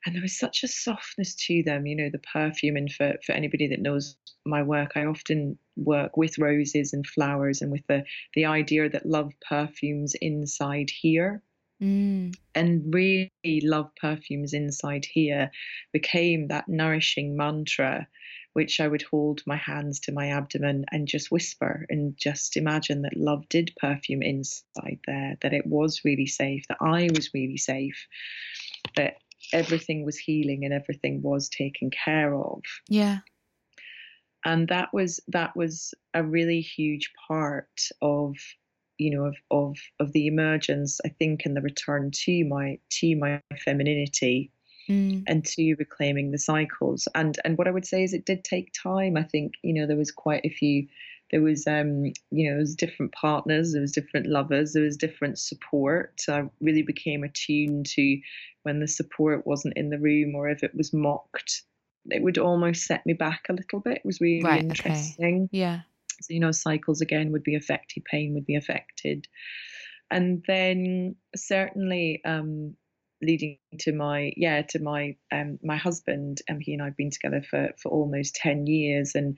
[0.05, 3.33] and there was such a softness to them you know the perfume and for, for
[3.33, 8.03] anybody that knows my work i often work with roses and flowers and with the
[8.33, 11.41] the idea that love perfumes inside here
[11.81, 12.33] mm.
[12.55, 15.51] and really love perfumes inside here
[15.93, 18.07] became that nourishing mantra
[18.53, 23.03] which I would hold my hands to my abdomen and just whisper and just imagine
[23.03, 27.57] that love did perfume inside there, that it was really safe, that I was really
[27.57, 28.07] safe,
[28.95, 29.17] that
[29.53, 32.61] everything was healing and everything was taken care of.
[32.87, 33.19] Yeah.
[34.45, 38.35] And that was that was a really huge part of
[38.97, 43.15] you know of of of the emergence I think and the return to my to
[43.15, 44.51] my femininity
[44.89, 45.23] mm.
[45.27, 48.71] and to reclaiming the cycles and and what I would say is it did take
[48.73, 50.87] time I think you know there was quite a few
[51.31, 54.97] there was um you know there was different partners there was different lovers there was
[54.97, 58.19] different support i really became attuned to
[58.69, 61.63] when the support wasn't in the room or if it was mocked
[62.05, 63.97] it would almost set me back a little bit.
[63.97, 65.43] It was really right, interesting.
[65.43, 65.57] Okay.
[65.57, 65.79] yeah.
[66.21, 69.27] So you know cycles again would be affected pain would be affected.
[70.11, 72.75] And then certainly um
[73.21, 77.41] leading to my yeah to my um my husband and he and I've been together
[77.41, 79.13] for for almost 10 years.
[79.15, 79.37] And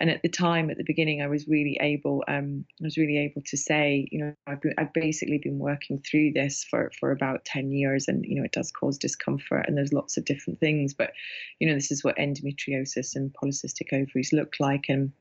[0.00, 3.18] and at the time at the beginning I was really able um I was really
[3.18, 7.10] able to say you know I've been, I've basically been working through this for for
[7.10, 8.06] about 10 years.
[8.08, 10.94] And you know it does cause discomfort and there's lots of different things.
[10.94, 11.12] But
[11.58, 14.86] you know this is what endometriosis and polycystic ovaries look like.
[14.88, 15.12] And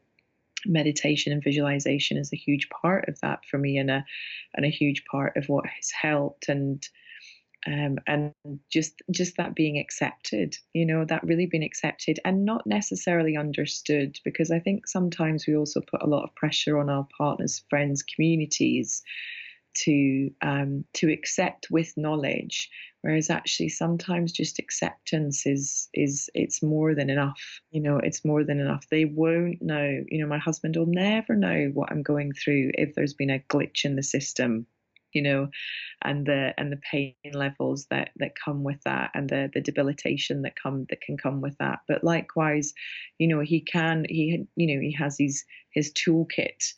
[0.65, 4.05] meditation and visualization is a huge part of that for me and a
[4.53, 6.49] and a huge part of what has helped.
[6.49, 6.87] And
[7.67, 8.33] um, and
[8.71, 14.17] just just that being accepted you know that really being accepted and not necessarily understood
[14.23, 18.03] because i think sometimes we also put a lot of pressure on our partners friends
[18.03, 19.03] communities
[19.73, 22.69] to um, to accept with knowledge
[23.01, 28.43] whereas actually sometimes just acceptance is is it's more than enough you know it's more
[28.43, 28.85] than enough.
[28.89, 32.95] They won't know you know my husband will never know what i'm going through if
[32.95, 34.65] there's been a glitch in the system
[35.13, 35.49] you know,
[36.01, 40.41] and the and the pain levels that that come with that, and the the debilitation
[40.43, 41.79] that come that can come with that.
[41.87, 42.73] But likewise,
[43.17, 45.43] you know, he can he you know he has his
[45.73, 46.73] his toolkit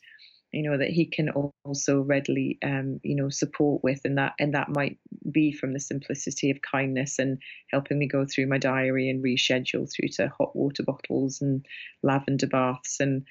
[0.54, 1.30] you know that he can
[1.64, 4.96] also readily um, you know support with and that and that might
[5.30, 7.38] be from the simplicity of kindness and
[7.72, 11.66] helping me go through my diary and reschedule through to hot water bottles and
[12.04, 13.26] lavender baths and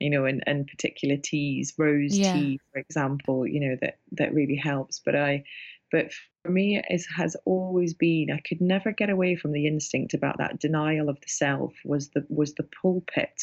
[0.00, 2.32] you know, and, and particular teas, rose yeah.
[2.32, 5.00] tea, for example, you know, that, that really helps.
[5.04, 5.44] But I,
[5.92, 10.14] but for me, it has always been, I could never get away from the instinct
[10.14, 13.42] about that denial of the self was the, was the pulpit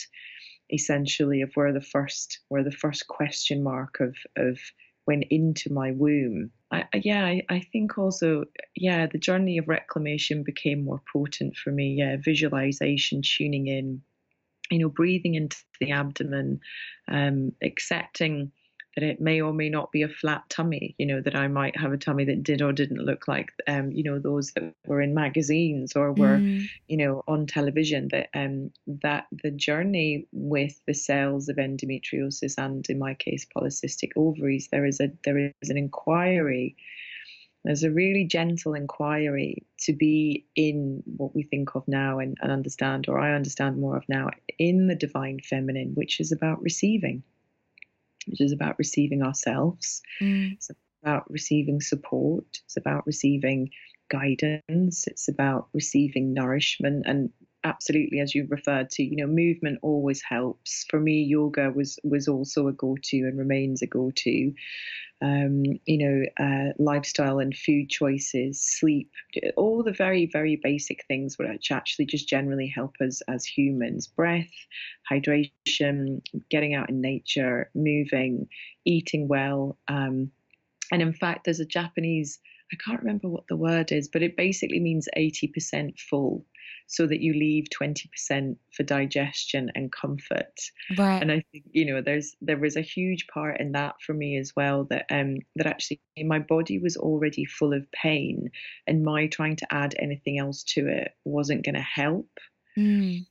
[0.73, 4.59] essentially of where the first, where the first question mark of, of,
[5.07, 6.51] went into my womb.
[6.69, 8.43] I, yeah, I, I, think also,
[8.75, 11.95] yeah, the journey of reclamation became more potent for me.
[11.97, 14.01] Yeah, visualization, tuning in,
[14.69, 16.60] you know, breathing into the abdomen,
[17.08, 18.51] um, accepting
[18.97, 21.77] that it may or may not be a flat tummy, you know, that I might
[21.77, 25.03] have a tummy that did or didn't look like, um, you know, those that were
[25.03, 26.67] in magazines or were, mm.
[26.88, 32.89] you know, on television, that, um, that the journey with the cells of endometriosis and
[32.89, 36.75] in my case, polycystic ovaries, there is a, there is an inquiry
[37.67, 42.49] There's a really gentle inquiry to be in what we think of now and, and
[42.49, 47.23] understand, or I understand more of now, in the divine feminine, which is about receiving,
[48.25, 50.01] which is about receiving ourselves.
[50.21, 50.53] Mm.
[50.53, 50.71] It's
[51.03, 52.45] about receiving support.
[52.63, 53.71] It's about receiving
[54.10, 55.06] guidance.
[55.06, 57.32] It's about receiving nourishment and
[57.67, 60.86] absolutely as you referred to you know movement always helps.
[60.89, 64.53] For me yoga was was also a go-to and remains a go-to.
[65.19, 69.10] Um, you know uh, lifestyle and food choices sleep
[69.56, 74.08] all the very very basic things which actually just generally help us as humans.
[74.08, 74.53] Breath
[75.12, 78.47] hydration getting out in nature moving
[78.86, 80.32] eating well um,
[80.91, 82.39] and in fact there's a japanese
[82.71, 86.45] I can't remember what the word is, but it basically means 80% full
[86.88, 90.60] so that you leave 20% for digestion and comfort.
[90.97, 91.21] Right.
[91.21, 94.38] And I think, you know, there's there was a huge part in that for me
[94.38, 98.49] as well that um that actually my body was already full of pain
[98.88, 102.30] and my trying to add anything else to it wasn't going to help.
[102.77, 103.25] Mm.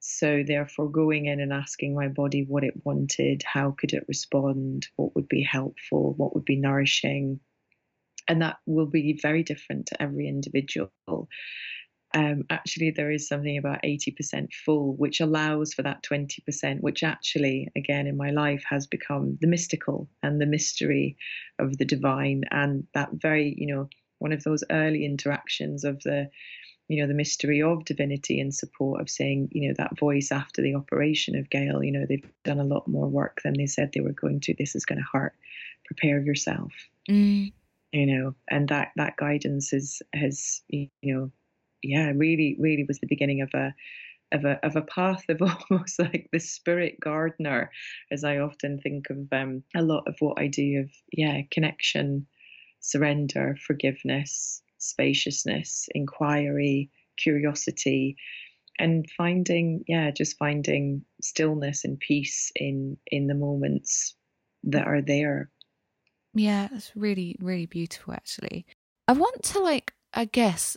[0.00, 4.86] So therefore going in and asking my body what it wanted, how could it respond,
[4.96, 7.40] what would be helpful, what would be nourishing,
[8.28, 10.90] and that will be very different to every individual
[12.14, 17.68] um, actually there is something about 80% full, which allows for that 20%, which actually,
[17.76, 21.16] again, in my life has become the mystical and the mystery
[21.58, 22.44] of the divine.
[22.52, 26.30] And that very, you know, one of those early interactions of the,
[26.86, 30.62] you know, the mystery of divinity and support of saying, you know, that voice after
[30.62, 33.90] the operation of Gail, you know, they've done a lot more work than they said
[33.92, 34.54] they were going to.
[34.56, 35.34] This is going to hurt.
[35.84, 36.72] Prepare yourself.
[37.10, 37.52] Mm.
[37.92, 41.30] You know, and that that guidance is has you know
[41.84, 43.74] yeah, really, really was the beginning of a
[44.32, 47.70] of a of a path of almost like the spirit gardener,
[48.10, 52.26] as I often think of um, a lot of what I do of yeah connection,
[52.80, 58.16] surrender, forgiveness, spaciousness, inquiry, curiosity,
[58.78, 64.14] and finding yeah just finding stillness and peace in in the moments
[64.64, 65.50] that are there.
[66.34, 68.66] Yeah, it's really really beautiful actually.
[69.06, 70.76] I want to like I guess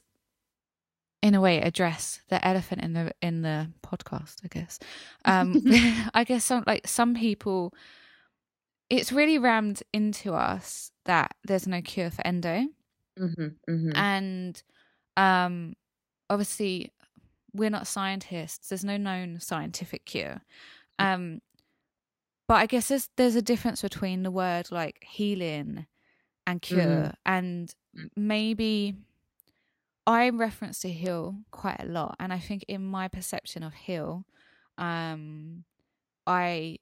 [1.22, 4.80] in a way address the elephant in the in the podcast i guess.
[5.26, 5.62] Um
[6.14, 7.74] i guess some like some people
[8.90, 12.68] it's really rammed into us that there's no cure for endo.
[13.20, 13.92] Mm-hmm, mm-hmm.
[13.96, 14.62] and
[15.18, 15.76] um
[16.30, 16.94] obviously
[17.54, 18.70] we're not scientists.
[18.70, 20.42] There's no known scientific cure.
[21.00, 21.42] Um
[22.48, 25.86] but i guess there's there's a difference between the word like healing
[26.46, 27.14] and cure mm.
[27.26, 27.76] and
[28.16, 28.96] maybe
[30.08, 34.24] I reference to heal quite a lot, and I think in my perception of heal,
[34.78, 35.66] um,
[36.26, 36.78] I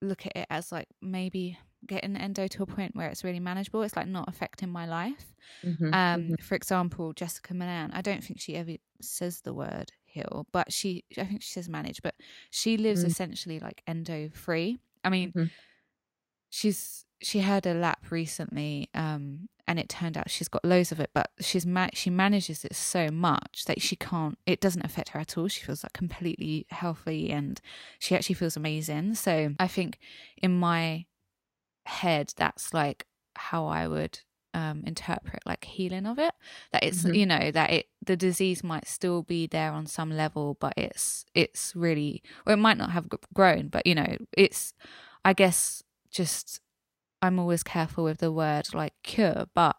[0.00, 3.82] look at it as like maybe getting endo to a point where it's really manageable.
[3.82, 5.34] It's like not affecting my life.
[5.62, 6.34] Mm-hmm, um, mm-hmm.
[6.42, 11.04] For example, Jessica Milan, I don't think she ever says the word heal, but she,
[11.18, 12.14] I think she says manage, but
[12.50, 13.10] she lives mm-hmm.
[13.10, 14.78] essentially like endo free.
[15.04, 15.44] I mean, mm-hmm.
[16.48, 21.00] she's she had a lap recently um, and it turned out she's got loads of
[21.00, 25.10] it but she's ma- she manages it so much that she can't it doesn't affect
[25.10, 25.48] her at all.
[25.48, 27.60] She feels like completely healthy and
[27.98, 29.14] she actually feels amazing.
[29.14, 29.98] So i think
[30.40, 31.06] in my
[31.86, 34.20] head that's like how i would
[34.54, 36.32] um, interpret like healing of it.
[36.72, 37.14] That it's mm-hmm.
[37.14, 41.26] you know that it the disease might still be there on some level but it's
[41.34, 44.72] it's really or it might not have grown but you know it's
[45.24, 46.60] i guess just
[47.20, 49.76] I'm always careful with the word like cure, but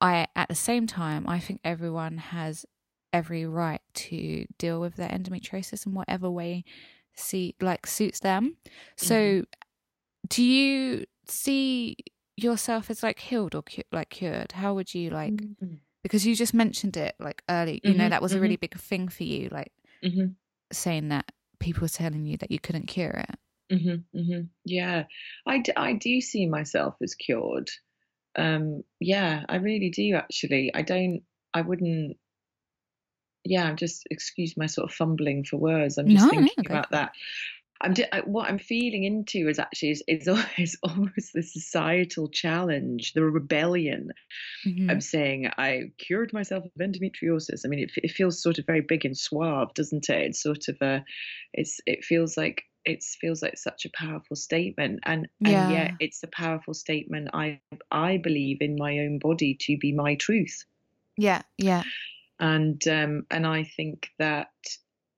[0.00, 2.66] I at the same time I think everyone has
[3.12, 6.64] every right to deal with their endometriosis in whatever way
[7.14, 8.56] see like suits them.
[8.96, 9.42] So mm-hmm.
[10.28, 11.96] do you see
[12.36, 14.52] yourself as like healed or cu- like cured?
[14.52, 15.74] How would you like mm-hmm.
[16.02, 17.98] because you just mentioned it like early, you mm-hmm.
[18.00, 18.60] know that was a really mm-hmm.
[18.60, 19.72] big thing for you like
[20.04, 20.32] mm-hmm.
[20.72, 23.36] saying that people were telling you that you couldn't cure it.
[23.72, 24.40] Mm-hmm, mm-hmm.
[24.64, 25.04] Yeah,
[25.46, 27.70] I, d- I do see myself as cured.
[28.36, 30.70] Um, yeah, I really do actually.
[30.74, 31.22] I don't,
[31.52, 32.16] I wouldn't,
[33.44, 35.98] yeah, I'm just, excuse my sort of fumbling for words.
[35.98, 37.12] I'm just no, thinking about that.
[37.80, 43.12] I'm I, what I'm feeling into is actually is, is, is almost the societal challenge,
[43.12, 44.10] the rebellion
[44.66, 44.90] mm-hmm.
[44.90, 47.62] of saying I cured myself of endometriosis.
[47.64, 50.28] I mean, it, it feels sort of very big and suave, doesn't it?
[50.28, 51.04] It's sort of a,
[51.52, 55.62] it's it feels like it feels like such a powerful statement and yeah.
[55.62, 57.58] and yet it's a powerful statement i
[57.90, 60.64] i believe in my own body to be my truth
[61.16, 61.82] yeah yeah
[62.40, 64.50] and um and i think that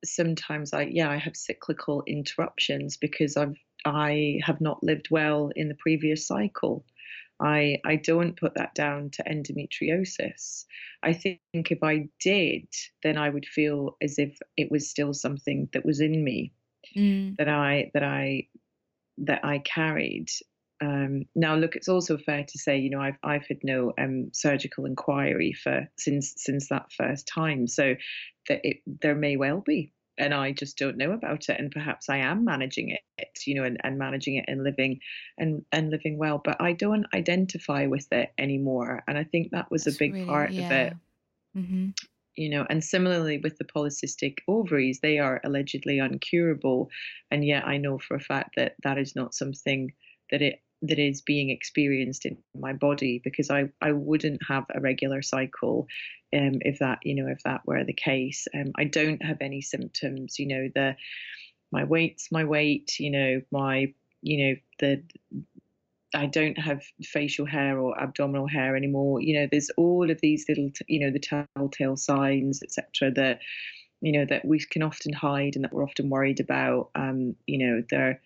[0.04, 5.68] sometimes i yeah i have cyclical interruptions because i've i have not lived well in
[5.68, 6.84] the previous cycle
[7.38, 10.64] I I don't put that down to endometriosis.
[11.02, 12.66] I think if I did,
[13.02, 16.54] then I would feel as if it was still something that was in me
[16.94, 17.36] Mm.
[17.38, 18.48] that I that I
[19.18, 20.28] that I carried.
[20.82, 24.30] Um, now, look, it's also fair to say, you know, I've I've had no um,
[24.32, 27.94] surgical inquiry for since since that first time, so
[28.48, 32.10] that it there may well be, and I just don't know about it, and perhaps
[32.10, 35.00] I am managing it, you know, and, and managing it and living
[35.38, 39.70] and and living well, but I don't identify with it anymore, and I think that
[39.70, 40.92] was That's a big really, part of it
[41.56, 41.88] Mm-hmm.
[42.36, 46.88] You know and similarly with the polycystic ovaries they are allegedly uncurable
[47.30, 49.92] and yet i know for a fact that that is not something
[50.30, 54.80] that it that is being experienced in my body because i i wouldn't have a
[54.80, 55.86] regular cycle
[56.34, 58.46] um if that you know if that were the case.
[58.54, 60.96] Um i don't have any symptoms you know the
[61.72, 65.02] my weight's my weight you know my you know the
[66.16, 69.20] I don't have facial hair or abdominal hair anymore.
[69.20, 73.12] You know, there's all of these little, you know, the telltale signs, etc.
[73.14, 73.40] That
[74.00, 76.90] you know that we can often hide and that we're often worried about.
[76.94, 78.20] Um, you know, there,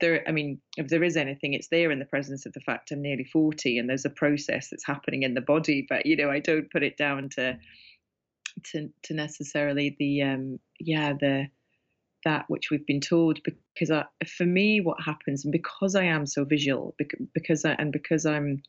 [0.00, 0.24] there.
[0.28, 3.02] I mean, if there is anything, it's there in the presence of the fact I'm
[3.02, 5.86] nearly forty, and there's a process that's happening in the body.
[5.88, 7.58] But you know, I don't put it down to
[8.72, 11.46] to to necessarily the um yeah the
[12.26, 14.04] that which we've been told because I,
[14.36, 16.96] for me what happens and because I am so visual
[17.32, 18.62] because I, and because I'm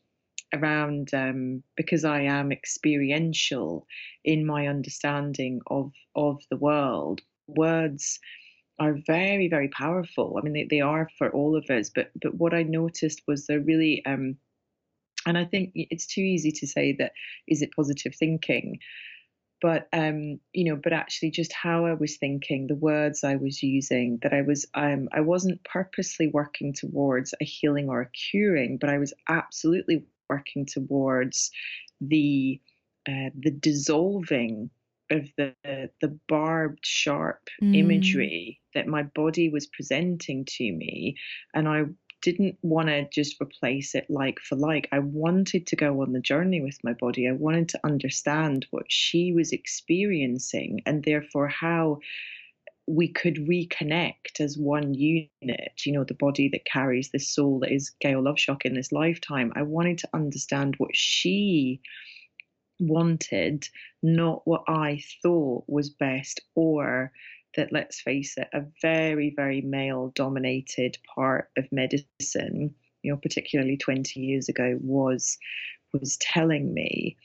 [0.54, 3.84] around um, because I am experiential
[4.24, 8.20] in my understanding of of the world words
[8.78, 10.38] are very very powerful.
[10.38, 13.46] I mean they, they are for all of us but but what I noticed was
[13.46, 14.36] they're really um,
[15.26, 17.10] and I think it's too easy to say that
[17.48, 18.78] is it positive thinking
[19.60, 23.62] but um, you know, but actually just how I was thinking, the words I was
[23.62, 28.78] using, that I was um, I wasn't purposely working towards a healing or a curing,
[28.78, 31.50] but I was absolutely working towards
[32.00, 32.60] the
[33.08, 34.70] uh, the dissolving
[35.10, 35.54] of the
[36.00, 38.22] the barbed, sharp Mm.
[38.22, 41.16] imagery that my body was presenting to me,
[41.54, 41.84] and I
[42.22, 44.88] didn't want to just replace it like for like.
[44.92, 47.28] I wanted to go on the journey with my body.
[47.28, 52.00] I wanted to understand what she was experiencing and therefore how
[52.86, 57.70] we could reconnect as one unit, you know, the body that carries this soul that
[57.70, 59.52] is Gail Loveshock in this lifetime.
[59.54, 61.82] I wanted to understand what she
[62.80, 63.68] wanted,
[64.02, 67.12] not what I thought was best or
[67.56, 73.76] that let's face it a very very male dominated part of medicine you know particularly
[73.76, 75.38] 20 years ago was
[75.92, 77.16] was telling me.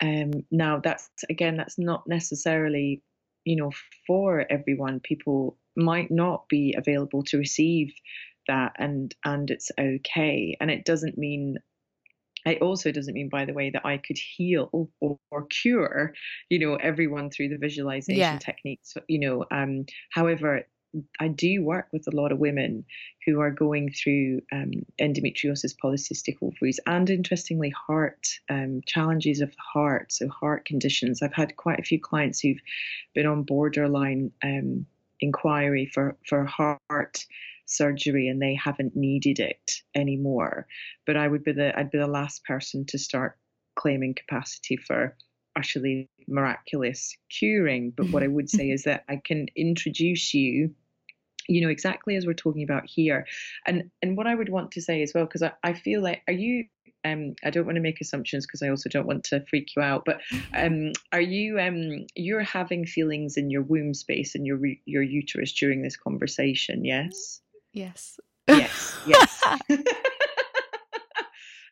[0.00, 3.02] Um now that's again that's not necessarily
[3.44, 3.72] you know
[4.06, 5.00] for everyone.
[5.00, 7.94] People might not be available to receive
[8.48, 10.56] that and and it's okay.
[10.60, 11.56] And it doesn't mean
[12.46, 16.14] it also doesn't mean, by the way, that I could heal or, or cure,
[16.48, 18.38] you know, everyone through the visualization Yeah.
[18.38, 18.96] techniques.
[19.08, 20.66] You know, um, however,
[21.20, 22.84] I do work with a lot of women
[23.26, 29.62] who are going through um, endometriosis, polycystic ovaries, and interestingly, heart um, challenges of the
[29.74, 31.22] heart, so heart conditions.
[31.22, 32.60] I've had quite a few clients who've
[33.14, 34.86] been on borderline um,
[35.20, 37.26] inquiry for for heart
[37.66, 40.66] surgery and they haven't needed it anymore.
[41.06, 43.38] But I would be the I'd be the last person to start
[43.76, 45.16] claiming capacity for
[45.56, 47.92] actually miraculous curing.
[47.96, 50.74] But what I would say is that I can introduce you
[51.48, 53.26] you know exactly as we're talking about here
[53.66, 56.22] and and what i would want to say as well because I, I feel like
[56.26, 56.64] are you
[57.04, 59.82] um i don't want to make assumptions because i also don't want to freak you
[59.82, 60.20] out but
[60.54, 65.52] um are you um you're having feelings in your womb space and your your uterus
[65.52, 67.40] during this conversation yes
[67.76, 68.18] Yes.
[68.48, 69.42] yes yes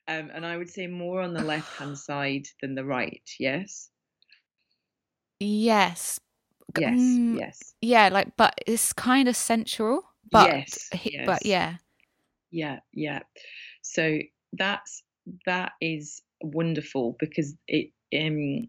[0.07, 3.89] um and i would say more on the left hand side than the right yes
[5.41, 6.21] yes.
[6.77, 10.03] Yes mm, yes Yeah, like, but it's kind of sensual.
[10.31, 11.77] But, yes he- yes but yeah.
[12.51, 13.21] yeah yeah
[13.83, 14.19] so
[14.53, 15.03] that's
[15.47, 18.69] that is wonderful because it um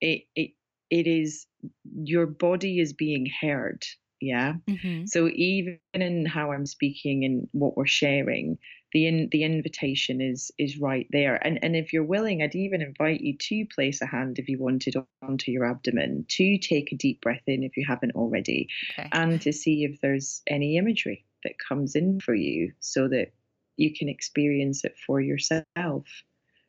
[0.00, 0.50] it it
[0.90, 1.46] it is
[1.94, 3.82] your body is being heard
[4.20, 8.58] yeah hmm so even in how i'm speaking and what we're sharing
[8.92, 12.82] the in, the invitation is is right there and and if you're willing i'd even
[12.82, 16.96] invite you to place a hand if you wanted onto your abdomen to take a
[16.96, 19.08] deep breath in if you haven't already Okay.
[19.12, 23.32] and to see if there's any imagery that comes in for you so that
[23.76, 26.04] you can experience it for yourself.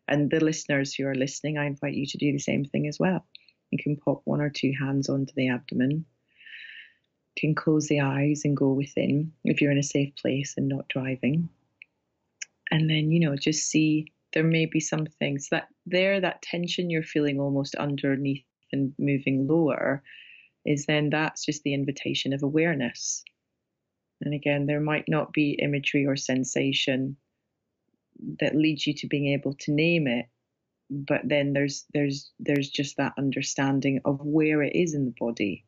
[0.08, 3.00] And the listeners who are listening, I invite you to do the same thing as
[3.00, 3.26] well.
[3.72, 6.06] You can pop one or two hands onto the abdomen.
[7.39, 10.89] Can close the eyes and go within if you're in a safe place and not
[10.89, 11.49] driving.
[12.71, 16.89] and then you know just see there may be some things that there that tension
[16.89, 20.03] you're feeling almost underneath and moving lower
[20.65, 23.23] is then that's just the invitation of awareness
[24.21, 27.17] and again there might not be imagery or sensation
[28.39, 30.27] that leads you to being able to name it
[30.91, 35.65] but then there's there's there's just that understanding of where it is in the body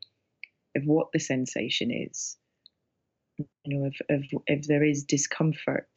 [0.76, 2.38] of what the sensation is
[3.66, 5.90] you know if if, if there is discomfort.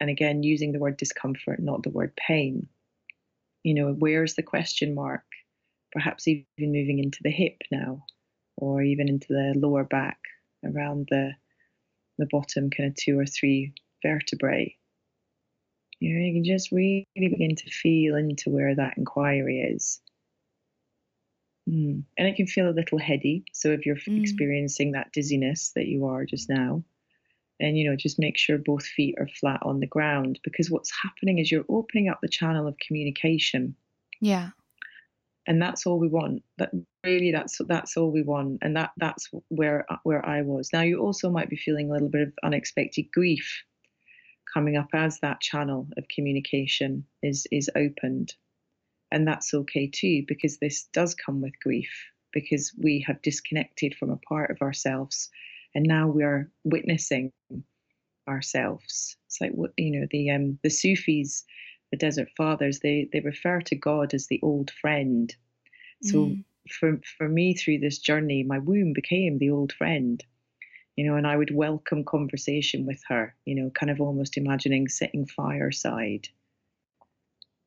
[0.00, 2.68] And again using the word discomfort not the word pain.
[3.62, 5.24] You know where's the question mark?
[5.92, 8.04] Perhaps even moving into the hip now
[8.56, 10.18] or even into the lower back
[10.64, 11.32] around the
[12.18, 13.72] the bottom kind of two or three
[14.02, 14.76] vertebrae.
[16.00, 20.00] You know, you can just really begin to feel into where that inquiry is.
[21.68, 22.04] Mm.
[22.18, 23.44] And it can feel a little heady.
[23.52, 24.20] So if you're mm.
[24.20, 26.84] experiencing that dizziness that you are just now,
[27.60, 30.92] then, you know, just make sure both feet are flat on the ground because what's
[31.02, 33.76] happening is you're opening up the channel of communication.
[34.20, 34.50] Yeah.
[35.46, 36.42] And that's all we want.
[36.58, 36.72] That
[37.04, 40.70] really, that's that's all we want, and that that's where where I was.
[40.72, 43.62] Now you also might be feeling a little bit of unexpected grief
[44.54, 48.32] coming up as that channel of communication is is opened
[49.14, 51.90] and that's okay too because this does come with grief
[52.32, 55.30] because we have disconnected from a part of ourselves
[55.74, 57.30] and now we are witnessing
[58.28, 61.44] ourselves it's like what you know the um the sufis
[61.92, 65.36] the desert fathers they they refer to god as the old friend
[66.02, 66.44] so mm.
[66.68, 70.24] for for me through this journey my womb became the old friend
[70.96, 74.88] you know, and I would welcome conversation with her, you know, kind of almost imagining
[74.88, 76.28] sitting fireside.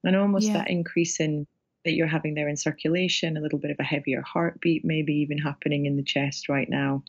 [0.07, 0.53] And almost yeah.
[0.53, 1.45] that increase in
[1.83, 5.37] that you're having there in circulation, a little bit of a heavier heartbeat, maybe even
[5.37, 7.03] happening in the chest right now.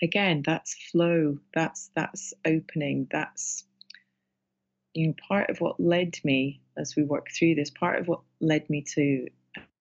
[0.00, 3.64] Again, that's flow, that's that's opening, that's
[4.94, 8.20] you know, part of what led me as we work through this, part of what
[8.40, 9.26] led me to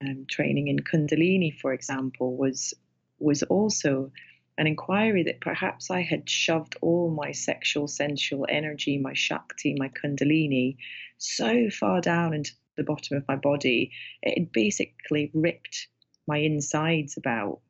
[0.02, 2.74] um, training in Kundalini, for example, was
[3.20, 4.12] was also
[4.58, 9.90] an inquiry that perhaps I had shoved all my sexual, sensual energy, my Shakti, my
[9.90, 10.78] Kundalini,
[11.18, 13.92] so far down into the bottom of my body,
[14.22, 15.88] it basically ripped
[16.28, 17.62] my insides about.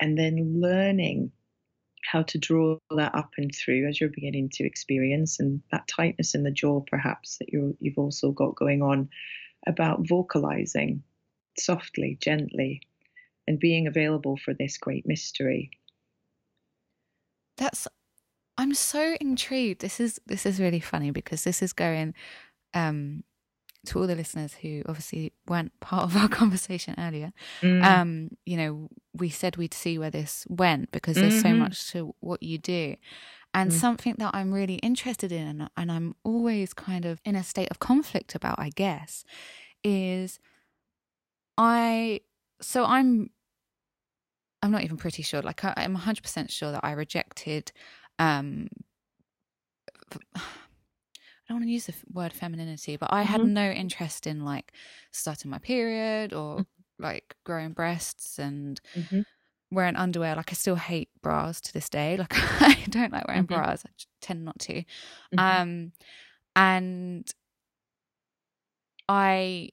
[0.00, 1.32] And then learning
[2.04, 6.34] how to draw that up and through as you're beginning to experience, and that tightness
[6.34, 9.08] in the jaw, perhaps, that you you've also got going on,
[9.66, 11.02] about vocalizing
[11.58, 12.82] softly, gently,
[13.46, 15.70] and being available for this great mystery.
[17.56, 17.86] That's
[18.56, 19.80] I'm so intrigued.
[19.80, 22.14] This is this is really funny because this is going
[22.72, 23.24] um
[23.86, 27.32] to all the listeners who obviously weren't part of our conversation earlier.
[27.60, 27.84] Mm.
[27.84, 31.48] Um, you know, we said we'd see where this went because there's mm-hmm.
[31.48, 32.96] so much to what you do.
[33.52, 33.74] And mm.
[33.74, 37.68] something that I'm really interested in and, and I'm always kind of in a state
[37.70, 39.24] of conflict about, I guess,
[39.84, 40.40] is
[41.56, 42.20] I
[42.60, 43.30] so I'm
[44.64, 45.42] I'm not even pretty sure.
[45.42, 47.70] Like I, am 100% sure that I rejected.
[48.18, 48.68] Um,
[50.34, 50.40] I
[51.50, 53.32] don't want to use the word femininity, but I mm-hmm.
[53.32, 54.72] had no interest in like
[55.10, 57.02] starting my period or mm-hmm.
[57.04, 59.20] like growing breasts and mm-hmm.
[59.70, 60.34] wearing underwear.
[60.34, 62.16] Like I still hate bras to this day.
[62.18, 63.54] Like I don't like wearing mm-hmm.
[63.54, 63.84] bras.
[63.86, 63.90] I
[64.22, 64.72] tend not to.
[64.72, 65.38] Mm-hmm.
[65.38, 65.92] Um,
[66.56, 67.30] and
[69.10, 69.68] I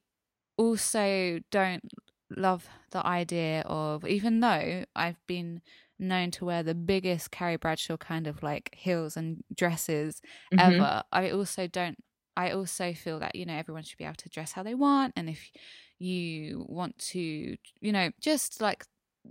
[0.58, 1.90] also don't
[2.38, 5.62] love the idea of, even though I've been
[6.00, 10.22] known to wear the biggest Carrie Bradshaw kind of like heels and dresses
[10.54, 10.60] mm-hmm.
[10.60, 11.98] ever, I also don't.
[12.38, 15.14] I also feel that you know everyone should be able to dress how they want,
[15.16, 15.52] and if
[16.00, 18.86] you want to, you know, just like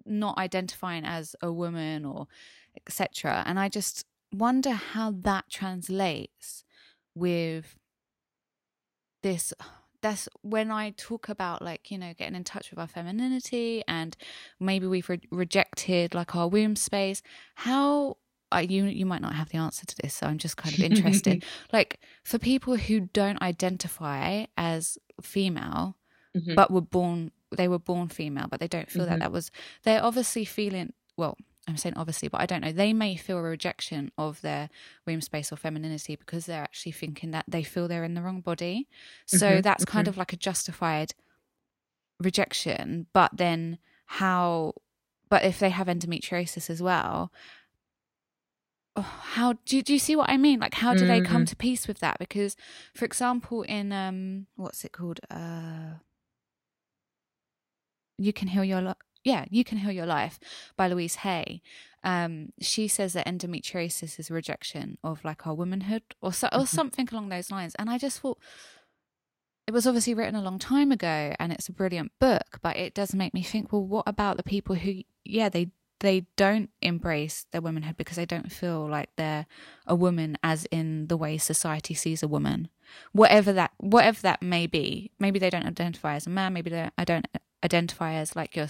[0.07, 2.28] not identifying as a woman or
[2.76, 3.42] etc.
[3.46, 6.64] And I just wonder how that translates
[7.14, 7.76] with
[9.22, 9.53] this
[10.03, 14.16] that's when I talk about like you know getting in touch with our femininity and
[14.59, 17.22] maybe we've re- rejected like our womb space.
[17.55, 18.16] How
[18.53, 20.80] uh, you you might not have the answer to this, so I'm just kind of
[20.84, 21.44] interested.
[21.72, 25.96] like for people who don't identify as female,
[26.36, 26.55] mm-hmm.
[26.55, 29.12] but were born they were born female, but they don't feel mm-hmm.
[29.12, 29.51] that that was
[29.84, 31.36] they're obviously feeling well
[31.70, 32.72] I'm saying obviously, but I don't know.
[32.72, 34.68] They may feel a rejection of their
[35.06, 38.40] womb space or femininity because they're actually thinking that they feel they're in the wrong
[38.40, 38.88] body.
[39.26, 39.92] So mm-hmm, that's mm-hmm.
[39.92, 41.12] kind of like a justified
[42.20, 43.06] rejection.
[43.12, 44.74] But then how,
[45.28, 47.32] but if they have endometriosis as well,
[48.96, 50.60] oh, how do, do you see what I mean?
[50.60, 51.08] Like, how do mm-hmm.
[51.08, 51.44] they come mm-hmm.
[51.44, 52.18] to peace with that?
[52.18, 52.56] Because,
[52.94, 55.20] for example, in, um, what's it called?
[55.30, 55.98] Uh,
[58.18, 58.82] you can heal your
[59.24, 60.38] yeah, you can heal your life
[60.76, 61.62] by Louise Hay.
[62.02, 66.60] Um, she says that endometriosis is a rejection of like our womanhood or so, or
[66.60, 66.64] mm-hmm.
[66.64, 67.74] something along those lines.
[67.78, 68.38] And I just thought
[69.66, 72.94] it was obviously written a long time ago and it's a brilliant book, but it
[72.94, 77.46] does make me think, well, what about the people who, yeah, they they don't embrace
[77.52, 79.46] their womanhood because they don't feel like they're
[79.86, 82.68] a woman as in the way society sees a woman
[83.12, 86.88] whatever that whatever that may be maybe they don't identify as a man maybe they
[87.04, 87.28] don't
[87.62, 88.66] identify as like your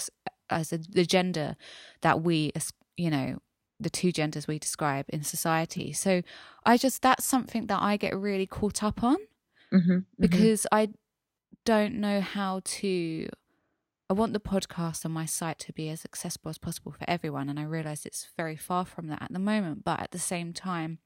[0.51, 1.57] as a, the gender
[2.03, 2.53] that we
[2.97, 3.39] you know
[3.79, 6.23] the two genders we describe in society so
[6.67, 9.17] i just that's something that i get really caught up on
[9.73, 9.99] mm-hmm, mm-hmm.
[10.19, 10.77] because mm-hmm.
[10.77, 10.89] i
[11.65, 13.29] don't know how to
[14.09, 17.49] I want the podcast and my site to be as accessible as possible for everyone.
[17.49, 19.85] And I realize it's very far from that at the moment.
[19.85, 20.99] But at the same time,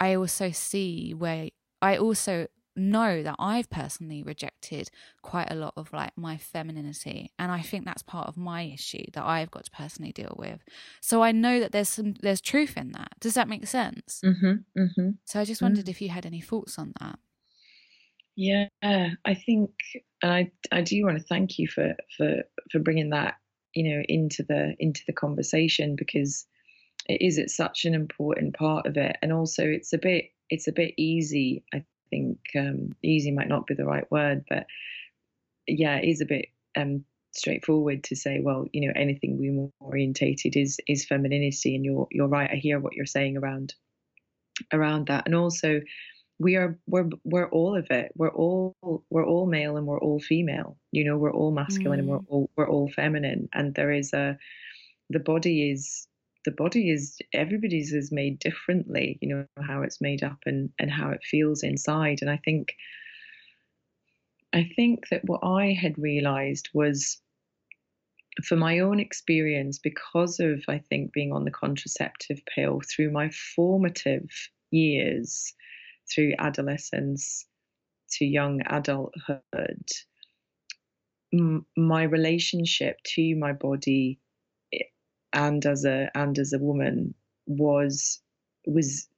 [0.00, 1.50] I also see where
[1.80, 2.48] I also
[2.80, 4.90] know that I've personally rejected
[5.22, 9.04] quite a lot of like my femininity and I think that's part of my issue
[9.12, 10.60] that I've got to personally deal with
[11.00, 14.80] so I know that there's some there's truth in that does that make sense mm-hmm,
[14.80, 15.10] mm-hmm.
[15.24, 15.90] so I just wondered mm.
[15.90, 17.18] if you had any thoughts on that
[18.40, 19.70] yeah, I think,
[20.22, 23.34] and I I do want to thank you for for for bringing that
[23.74, 26.46] you know into the into the conversation because
[27.06, 30.68] it is it's such an important part of it, and also it's a bit it's
[30.68, 31.64] a bit easy.
[31.74, 34.66] I think um, easy might not be the right word, but
[35.66, 36.46] yeah, it is a bit
[36.76, 42.08] um, straightforward to say, well, you know, anything women orientated is is femininity, and you're
[42.10, 42.50] you're right.
[42.50, 43.74] I hear what you're saying around
[44.72, 45.80] around that, and also
[46.40, 48.74] we are we're we're all of it we're all
[49.10, 52.00] we're all male and we're all female you know we're all masculine mm.
[52.00, 52.26] and we're mm.
[52.28, 54.36] all we're all feminine and there is a
[55.10, 56.08] the body is
[56.44, 60.90] the body is everybody's is made differently you know how it's made up and and
[60.90, 62.18] how it feels inside.
[62.20, 62.74] And i think
[64.52, 67.20] i think that what i had realized was
[68.44, 73.30] for my own experience because of i think being on the contraceptive pill through my
[73.54, 74.28] formative
[74.70, 75.52] years
[76.10, 77.46] through adolescence
[78.10, 79.88] to young adulthood,
[81.76, 84.18] my relationship to my body
[85.32, 87.14] and as a and as a woman
[87.46, 88.20] was
[88.66, 89.08] was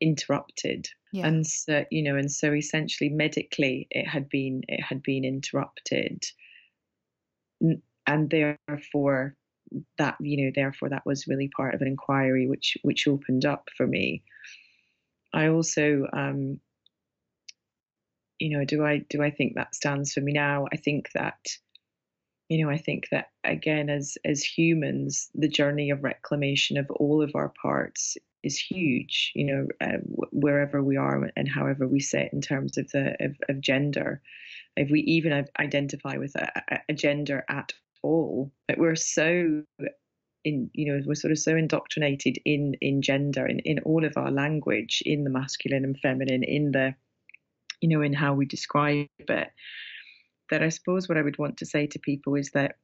[0.00, 1.26] interrupted yeah.
[1.26, 6.22] and so you know and so essentially medically it had been it had been interrupted
[8.06, 9.36] and therefore
[9.98, 13.68] that you know therefore that was really part of an inquiry which which opened up
[13.76, 14.22] for me
[15.34, 16.60] I also, um,
[18.38, 20.66] you know, do I do I think that stands for me now?
[20.72, 21.40] I think that,
[22.48, 27.22] you know, I think that again, as as humans, the journey of reclamation of all
[27.22, 29.32] of our parts is huge.
[29.34, 29.98] You know, uh,
[30.30, 34.20] wherever we are and however we sit in terms of the of, of gender,
[34.76, 37.72] if we even identify with a, a gender at
[38.02, 39.62] all, but we're so
[40.44, 44.16] in you know we're sort of so indoctrinated in in gender in in all of
[44.16, 46.94] our language in the masculine and feminine in the
[47.80, 49.50] you know in how we describe it
[50.50, 52.76] that i suppose what i would want to say to people is that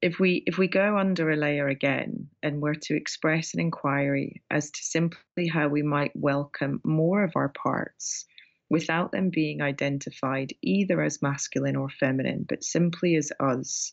[0.00, 4.42] if we if we go under a layer again and were to express an inquiry
[4.50, 8.24] as to simply how we might welcome more of our parts
[8.70, 13.92] without them being identified either as masculine or feminine but simply as us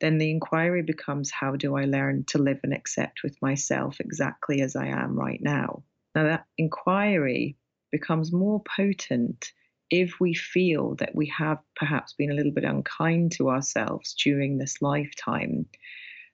[0.00, 4.60] then the inquiry becomes how do I learn to live and accept with myself exactly
[4.60, 5.82] as I am right now?
[6.14, 7.56] Now, that inquiry
[7.90, 9.52] becomes more potent
[9.90, 14.58] if we feel that we have perhaps been a little bit unkind to ourselves during
[14.58, 15.66] this lifetime.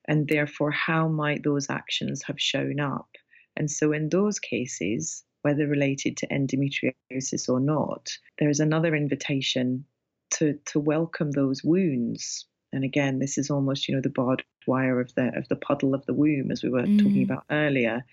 [0.09, 3.09] And therefore, how might those actions have shown up?
[3.57, 9.85] And so, in those cases, whether related to endometriosis or not, there's another invitation
[10.31, 15.01] to, to welcome those wounds and again, this is almost, you know, the barbed wire
[15.01, 16.99] of the of the puddle of the womb, as we were mm.
[16.99, 18.05] talking about earlier.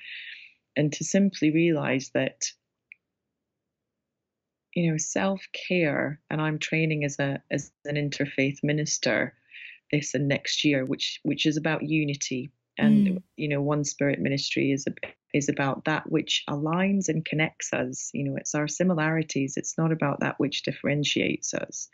[0.75, 2.51] And to simply realize that,
[4.77, 9.33] you know, self-care, and I'm training as a as an interfaith minister
[9.91, 12.51] this and next year, which which is about unity.
[12.77, 13.23] And mm.
[13.37, 14.93] you know, one spirit ministry is a,
[15.33, 18.11] is about that which aligns and connects us.
[18.13, 19.55] You know, it's our similarities.
[19.57, 21.89] It's not about that which differentiates us.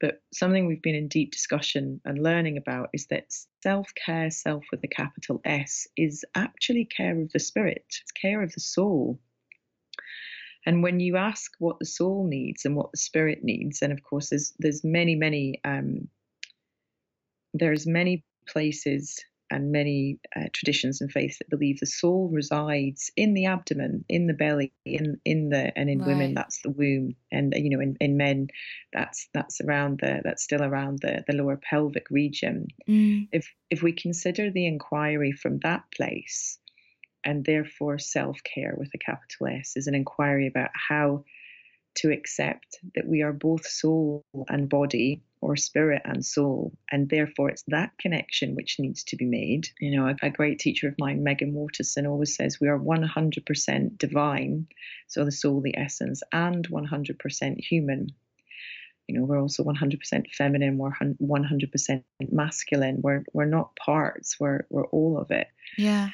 [0.00, 3.32] But something we've been in deep discussion and learning about is that
[3.62, 8.42] self care, self with a capital S, is actually care of the spirit, it's care
[8.42, 9.20] of the soul.
[10.70, 14.04] And when you ask what the soul needs and what the spirit needs, and of
[14.04, 16.06] course there's there's many many um,
[17.52, 19.18] there's many places
[19.50, 24.28] and many uh, traditions and faiths that believe the soul resides in the abdomen, in
[24.28, 26.06] the belly, in in the and in right.
[26.06, 28.46] women that's the womb, and you know in, in men
[28.92, 32.68] that's that's around the that's still around the the lower pelvic region.
[32.88, 33.26] Mm.
[33.32, 36.60] If if we consider the inquiry from that place,
[37.24, 41.24] and therefore self care with a capital S is an inquiry about how
[41.96, 47.48] to accept that we are both soul and body or spirit and soul and therefore
[47.48, 49.68] it's that connection which needs to be made.
[49.80, 53.98] You know a, a great teacher of mine Meggan Watterson always says we are 100%
[53.98, 54.66] divine
[55.08, 58.08] so the soul the essence and 100% human.
[59.08, 64.86] You know we're also 100% feminine we're 100% masculine we're we're not parts we're we're
[64.86, 65.48] all of it.
[65.76, 66.10] Yeah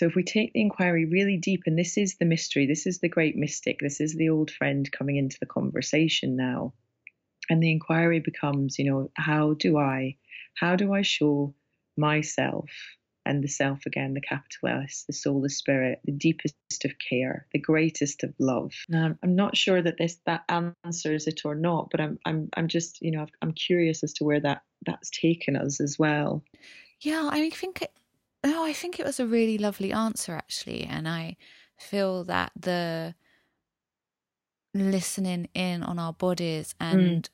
[0.00, 3.00] so if we take the inquiry really deep, and this is the mystery, this is
[3.00, 6.72] the great mystic, this is the old friend coming into the conversation now.
[7.50, 10.16] And the inquiry becomes, you know, how do I,
[10.58, 11.52] how do I show
[11.98, 12.70] myself
[13.26, 16.54] and the self again, the capital S, the soul, the spirit, the deepest
[16.86, 18.72] of care, the greatest of love.
[18.88, 22.68] Now, I'm not sure that this that answers it or not, but I'm I'm I'm
[22.68, 26.42] just you know I'm curious as to where that that's taken us as well.
[27.02, 27.86] Yeah, I think
[28.44, 30.84] no, I think it was a really lovely answer, actually.
[30.84, 31.36] And I
[31.76, 33.14] feel that the
[34.72, 36.92] listening in on our bodies mm.
[36.92, 37.28] and mm.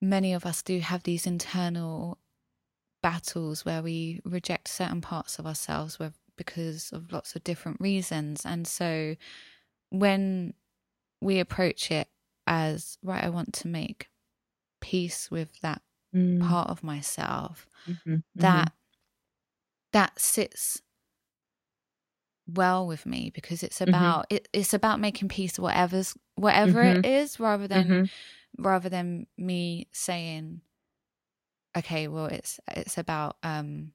[0.00, 2.18] many of us do have these internal
[3.02, 8.44] battles where we reject certain parts of ourselves where, because of lots of different reasons.
[8.44, 9.16] And so
[9.90, 10.54] when
[11.20, 12.08] we approach it
[12.46, 14.08] as, right, I want to make
[14.80, 15.82] peace with that
[16.14, 16.46] mm.
[16.46, 18.76] part of myself, mm-hmm, that mm-hmm
[19.92, 20.82] that sits
[22.46, 23.90] well with me because it's mm-hmm.
[23.90, 24.36] about mm-hmm.
[24.36, 26.98] it, it's about making peace whatever's whatever mm-hmm.
[26.98, 28.62] it is rather than mm-hmm.
[28.62, 30.60] rather than me saying
[31.76, 33.92] okay well it's it's about um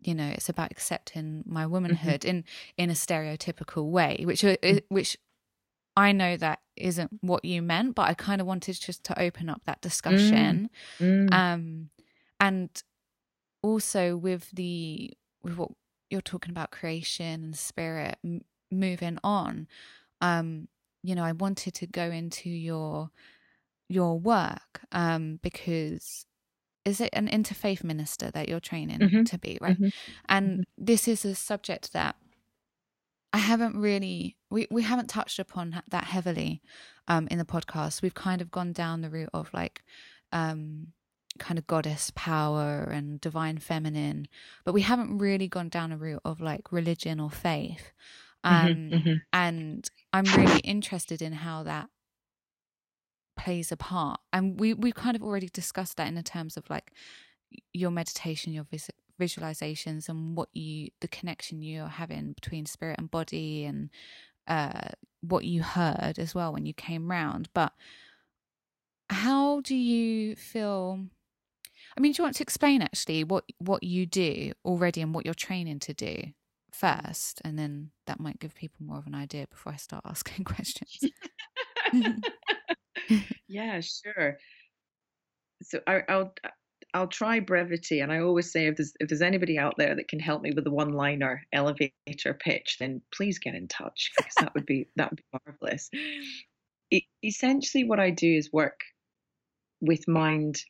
[0.00, 1.72] you know it's about accepting my mm-hmm.
[1.72, 2.44] womanhood in
[2.76, 4.82] in a stereotypical way which uh, mm.
[4.88, 5.16] which
[5.98, 9.48] I know that isn't what you meant but I kind of wanted just to open
[9.48, 10.68] up that discussion
[10.98, 11.32] mm.
[11.32, 11.90] um
[12.38, 12.70] and
[13.62, 15.10] also with the
[15.42, 15.70] with what
[16.10, 19.66] you're talking about creation and spirit m- moving on
[20.20, 20.68] um
[21.02, 23.10] you know i wanted to go into your
[23.88, 26.26] your work um because
[26.84, 29.22] is it an interfaith minister that you're training mm-hmm.
[29.24, 29.88] to be right mm-hmm.
[30.28, 30.62] and mm-hmm.
[30.78, 32.16] this is a subject that
[33.32, 36.60] i haven't really we, we haven't touched upon that heavily
[37.08, 39.82] um in the podcast we've kind of gone down the route of like
[40.32, 40.88] um
[41.38, 44.28] kind of goddess power and divine feminine,
[44.64, 47.92] but we haven't really gone down a route of like religion or faith.
[48.44, 51.88] Mm-hmm, um, mm-hmm, And I'm really interested in how that
[53.36, 54.20] plays a part.
[54.32, 56.92] And we we kind of already discussed that in the terms of like
[57.72, 63.10] your meditation, your vis- visualizations, and what you the connection you're having between spirit and
[63.10, 63.90] body, and
[64.48, 64.88] uh,
[65.20, 67.48] what you heard as well when you came round.
[67.52, 67.72] But
[69.10, 71.06] how do you feel
[71.96, 75.24] I mean, do you want to explain actually what what you do already and what
[75.24, 76.16] you're training to do
[76.72, 80.44] first, and then that might give people more of an idea before I start asking
[80.44, 81.00] questions.
[83.48, 84.36] yeah, sure.
[85.62, 86.34] So I, will
[86.92, 90.08] I'll try brevity, and I always say if there's if there's anybody out there that
[90.08, 94.54] can help me with a one-liner elevator pitch, then please get in touch because that
[94.54, 95.90] would be that would be marvelous.
[97.24, 98.80] Essentially, what I do is work
[99.80, 100.60] with mind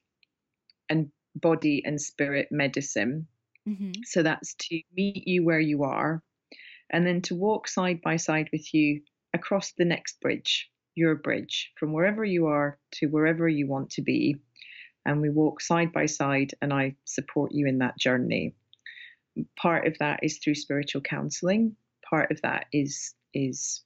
[0.89, 3.27] and body and spirit medicine.
[3.69, 3.93] Mm-hmm.
[4.05, 6.23] So that's to meet you where you are
[6.91, 9.03] and then to walk side by side with you
[9.35, 14.03] across the next bridge, your bridge, from wherever you are to wherever you want to
[14.03, 14.37] be.
[15.05, 18.55] And we walk side by side, and I support you in that journey.
[19.57, 21.77] Part of that is through spiritual counseling.
[22.09, 23.83] Part of that is is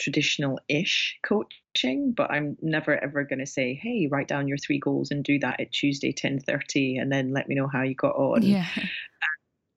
[0.00, 5.10] traditional-ish coaching, but I'm never ever going to say, "Hey, write down your three goals
[5.10, 8.42] and do that at Tuesday 10:30, and then let me know how you got on."
[8.42, 8.66] Yeah.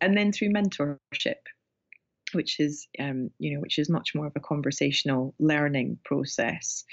[0.02, 1.44] And then through mentorship,
[2.34, 6.84] which is, um, you know, which is much more of a conversational learning process.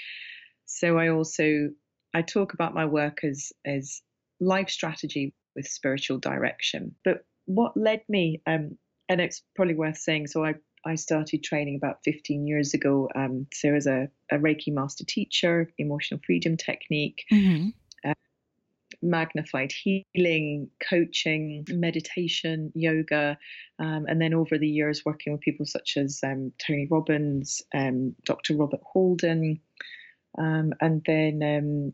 [0.65, 1.69] So I also
[2.13, 4.01] I talk about my work as as
[4.39, 6.95] life strategy with spiritual direction.
[7.03, 8.77] But what led me, um,
[9.09, 10.55] and it's probably worth saying, so I
[10.85, 13.09] I started training about 15 years ago.
[13.15, 17.69] Um, so as a, a, Reiki master teacher, emotional freedom technique, mm-hmm.
[18.09, 18.13] uh,
[19.01, 23.37] magnified healing, coaching, meditation, yoga,
[23.79, 28.15] um, and then over the years working with people such as um, Tony Robbins, um,
[28.25, 28.55] Dr.
[28.55, 29.59] Robert Holden,
[30.37, 31.93] um, and then um,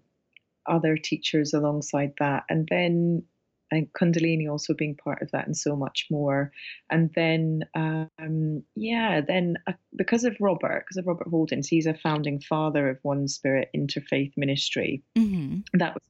[0.66, 2.44] other teachers alongside that.
[2.50, 3.24] And then
[3.72, 6.52] and Kundalini also being part of that and so much more.
[6.90, 11.94] And then, um, yeah, then uh, because of Robert, because of Robert Holdens, he's a
[11.94, 15.04] founding father of One Spirit Interfaith Ministry.
[15.18, 15.78] Mm-hmm.
[15.78, 16.04] That was,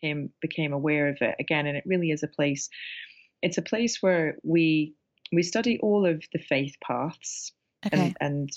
[0.00, 2.68] became became aware of it again, and it really is a place.
[3.42, 4.94] It's a place where we
[5.32, 7.52] we study all of the faith paths,
[7.84, 7.98] okay.
[7.98, 8.50] and, and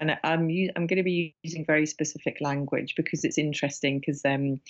[0.00, 4.60] and I'm I'm going to be using very specific language because it's interesting because um,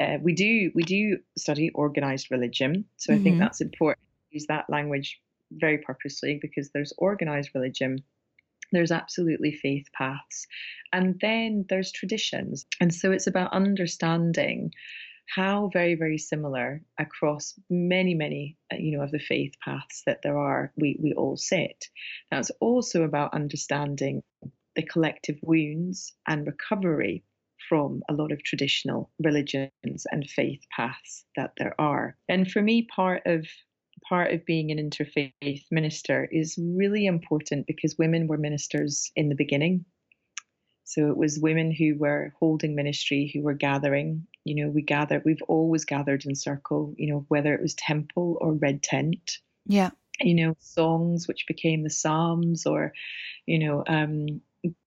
[0.00, 3.20] uh, we do we do study organized religion, so mm-hmm.
[3.20, 3.42] I think mm-hmm.
[3.42, 5.20] that's important to use that language
[5.52, 7.98] very purposely because there's organized religion,
[8.72, 10.46] there's absolutely faith paths,
[10.92, 14.72] and then there's traditions, and so it's about understanding
[15.26, 20.20] how very very similar across many many uh, you know of the faith paths that
[20.22, 21.88] there are we we all sit
[22.30, 24.22] now it's also about understanding
[24.76, 27.24] the collective wounds and recovery
[27.68, 29.70] from a lot of traditional religions
[30.10, 32.16] and faith paths that there are.
[32.28, 33.46] And for me, part of
[34.08, 39.34] part of being an interfaith minister is really important because women were ministers in the
[39.34, 39.84] beginning.
[40.84, 44.26] So it was women who were holding ministry, who were gathering.
[44.44, 48.36] You know, we gather, we've always gathered in circle, you know, whether it was temple
[48.40, 49.38] or red tent.
[49.66, 49.90] Yeah.
[50.20, 52.92] You know, songs which became the Psalms or,
[53.46, 54.42] you know, um,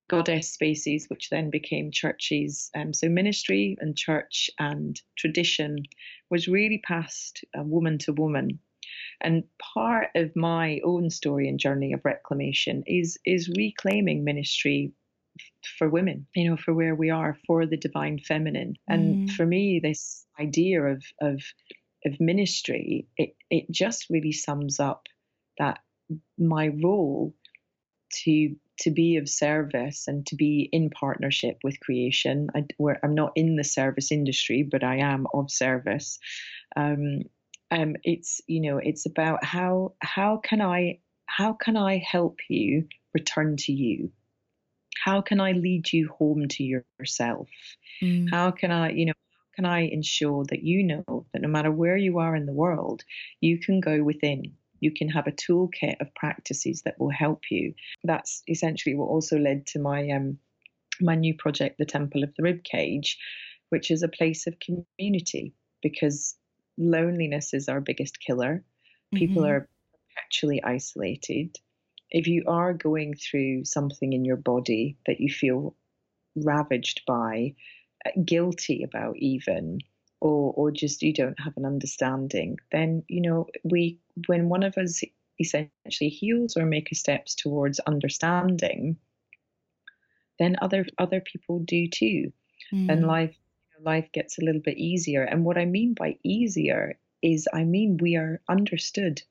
[0.10, 2.70] goddess spaces, which then became churches.
[2.76, 5.84] Um, so ministry and church and tradition
[6.30, 8.60] was really passed uh, woman to woman.
[9.22, 9.44] And
[9.74, 14.94] part of my own story and journey of reclamation is is reclaiming ministry
[15.78, 18.76] for women, you know, for where we are, for the divine feminine.
[18.88, 19.32] And mm.
[19.32, 21.44] for me, this idea of of
[22.06, 25.08] of ministry, it it just really sums up
[25.58, 25.80] that
[26.38, 27.34] my role
[28.24, 32.50] to to be of service and to be in partnership with creation.
[32.56, 32.66] I,
[33.04, 36.20] am not in the service industry, but I am of service.
[36.76, 37.24] Um,
[37.72, 42.88] um, it's you know it's about how how can I how can I help you
[43.14, 44.12] return to you?
[45.04, 47.50] How can I lead you home to yourself?
[48.02, 48.30] Mm.
[48.30, 49.14] How can I you know
[49.56, 53.04] can I ensure that you know that no matter where you are in the world,
[53.42, 57.74] you can go within you can have a toolkit of practices that will help you.
[58.04, 60.40] That's essentially what also led to my um,
[61.00, 63.18] my new project, the Temple of the Rib Cage,
[63.70, 65.54] which is a place of community
[65.84, 66.36] because
[66.78, 68.64] loneliness is our biggest killer.
[69.14, 69.52] People mm-hmm.
[69.52, 69.70] are
[70.16, 71.56] perpetually isolated.
[72.10, 75.76] If you are going through something in your body that you feel
[76.36, 77.56] ravaged by,
[78.06, 79.80] uh, guilty about even,
[80.20, 84.78] or or just you don't have an understanding, then you know we when one of
[84.78, 85.04] us
[85.40, 88.98] essentially heals or make steps towards understanding,
[90.40, 92.32] then other other people do too,
[92.74, 92.92] mm.
[92.92, 93.36] and life
[93.82, 95.24] life gets a little bit easier.
[95.24, 99.22] And what I mean by easier is I mean we are understood.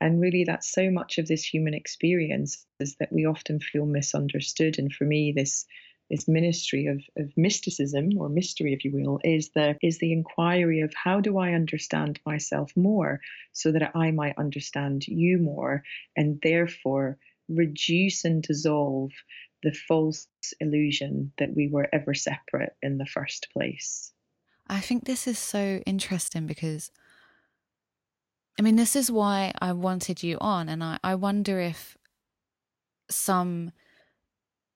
[0.00, 4.76] And really, that's so much of this human experience is that we often feel misunderstood.
[4.76, 5.64] And for me, this
[6.12, 10.80] this ministry of, of mysticism or mystery, if you will, is the is the inquiry
[10.80, 13.20] of how do I understand myself more
[13.52, 15.82] so that I might understand you more
[16.14, 19.10] and therefore reduce and dissolve
[19.62, 20.28] the false
[20.60, 24.12] illusion that we were ever separate in the first place.
[24.66, 26.90] I think this is so interesting because
[28.58, 31.96] I mean this is why I wanted you on and I, I wonder if
[33.08, 33.72] some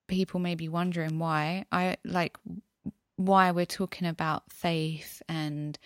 [0.07, 1.65] people may be wondering why.
[1.71, 2.37] I like
[3.15, 5.77] why we're talking about faith and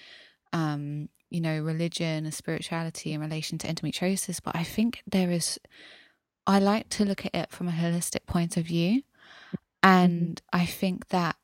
[0.54, 5.58] um you know religion and spirituality in relation to endometriosis but I think there is
[6.46, 9.04] I like to look at it from a holistic point of view.
[9.84, 10.62] And mm-hmm.
[10.62, 11.36] I think that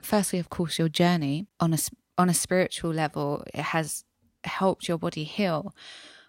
[0.00, 1.78] firstly of course your journey on a
[2.18, 4.04] on a spiritual level it has
[4.44, 5.74] helped your body heal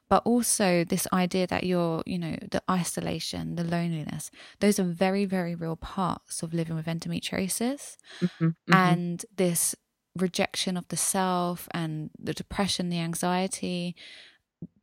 [0.08, 4.30] but also this idea that you're, you know, the isolation, the loneliness,
[4.60, 7.98] those are very, very real parts of living with endometriosis.
[8.22, 8.74] Mm-hmm, mm-hmm.
[8.74, 9.76] And this
[10.16, 13.96] rejection of the self and the depression, the anxiety,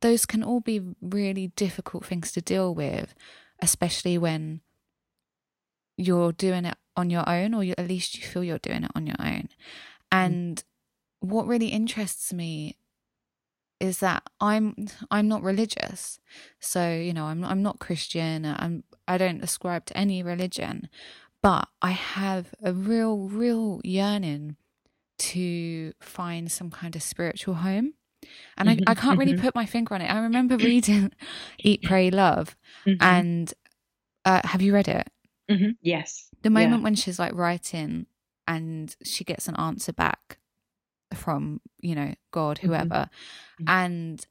[0.01, 3.15] those can all be really difficult things to deal with,
[3.61, 4.61] especially when
[5.97, 8.91] you're doing it on your own, or you, at least you feel you're doing it
[8.93, 9.47] on your own.
[10.11, 10.17] Mm-hmm.
[10.17, 10.63] And mm.
[11.21, 12.75] what really interests me
[13.79, 16.19] is that I'm I'm not religious.
[16.59, 18.45] So, you know, I'm I'm not Christian.
[18.45, 20.89] I'm I don't ascribe to any religion,
[21.41, 24.55] but I have a real real yearning
[25.19, 27.93] to find some kind of spiritual home.
[28.57, 29.41] And I, I can't really mm-hmm.
[29.41, 30.09] put my finger on it.
[30.09, 31.11] I remember reading
[31.59, 32.55] Eat, Pray, Love.
[32.85, 33.03] Mm-hmm.
[33.03, 33.53] And
[34.23, 35.09] uh, have you read it?
[35.51, 35.71] Mm-hmm.
[35.81, 36.29] Yes.
[36.41, 36.83] The moment yeah.
[36.83, 38.05] when she's like writing
[38.47, 40.39] and she gets an answer back
[41.13, 43.09] from you know God, whoever,
[43.59, 43.65] mm-hmm.
[43.67, 44.25] and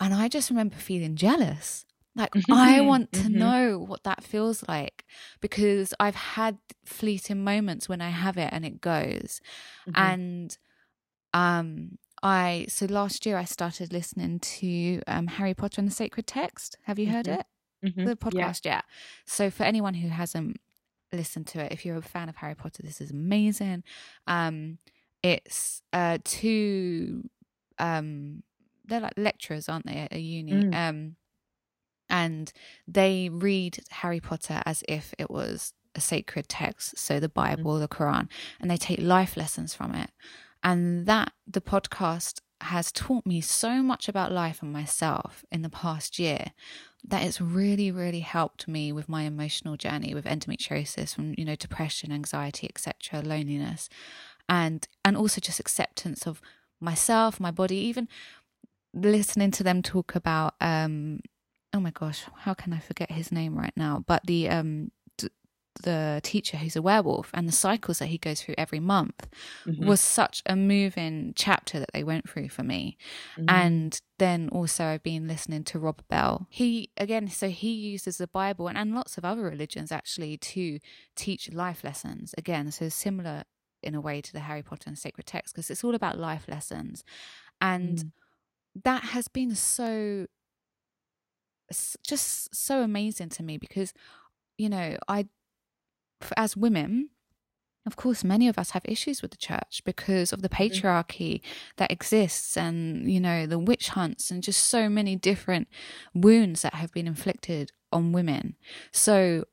[0.00, 1.84] and I just remember feeling jealous.
[2.16, 3.38] Like I want to mm-hmm.
[3.38, 5.04] know what that feels like
[5.40, 9.40] because I've had fleeting moments when I have it and it goes,
[9.88, 9.92] mm-hmm.
[9.94, 10.58] and
[11.32, 16.26] um I so last year I started listening to um, Harry Potter and the Sacred
[16.26, 16.76] Text.
[16.84, 17.40] Have you heard mm-hmm.
[17.40, 17.46] it?
[17.84, 18.04] Mm-hmm.
[18.04, 18.74] The podcast, yeah.
[18.74, 18.80] yeah.
[19.24, 20.58] So for anyone who hasn't
[21.12, 23.84] listened to it, if you're a fan of Harry Potter, this is amazing.
[24.26, 24.78] Um,
[25.22, 27.28] it's uh two
[27.78, 28.42] um
[28.90, 30.52] they're like lecturers, aren't they, at a uni?
[30.52, 30.74] Mm.
[30.74, 31.16] Um,
[32.10, 32.52] and
[32.86, 37.34] they read Harry Potter as if it was a sacred text, so the mm.
[37.34, 37.80] Bible, mm.
[37.80, 38.28] the Quran,
[38.60, 40.10] and they take life lessons from it.
[40.62, 45.70] And that the podcast has taught me so much about life and myself in the
[45.70, 46.52] past year
[47.02, 51.56] that it's really really helped me with my emotional journey with endometriosis from you know
[51.56, 53.88] depression anxiety etc loneliness
[54.50, 56.42] and and also just acceptance of
[56.80, 58.08] myself my body even
[58.92, 61.20] listening to them talk about um
[61.72, 64.90] oh my gosh how can i forget his name right now but the um
[65.82, 69.28] the teacher who's a werewolf and the cycles that he goes through every month
[69.66, 69.86] mm-hmm.
[69.86, 72.96] was such a moving chapter that they went through for me.
[73.36, 73.48] Mm-hmm.
[73.48, 76.46] And then also I've been listening to Rob Bell.
[76.50, 80.78] He again, so he uses the Bible and, and lots of other religions actually to
[81.16, 82.34] teach life lessons.
[82.36, 83.44] Again, so similar
[83.82, 86.46] in a way to the Harry Potter and sacred text because it's all about life
[86.48, 87.04] lessons.
[87.60, 88.12] And mm.
[88.84, 90.26] that has been so
[92.04, 93.94] just so amazing to me because
[94.58, 95.28] you know I
[96.36, 97.10] as women,
[97.86, 100.64] of course, many of us have issues with the church because of the mm-hmm.
[100.64, 101.40] patriarchy
[101.76, 105.68] that exists and, you know, the witch hunts and just so many different
[106.14, 108.56] wounds that have been inflicted on women.
[108.92, 109.44] So,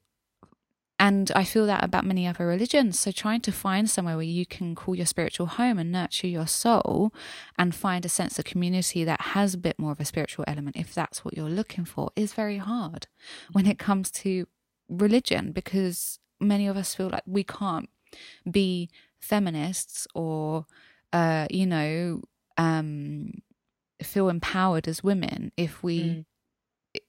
[1.00, 3.00] and I feel that about many other religions.
[3.00, 6.48] So, trying to find somewhere where you can call your spiritual home and nurture your
[6.48, 7.14] soul
[7.58, 10.76] and find a sense of community that has a bit more of a spiritual element,
[10.76, 13.08] if that's what you're looking for, is very hard
[13.52, 14.48] when it comes to
[14.90, 17.90] religion because many of us feel like we can't
[18.50, 18.90] be
[19.20, 20.66] feminists or
[21.12, 22.22] uh you know
[22.58, 23.32] um
[24.02, 26.26] feel empowered as women if we mm.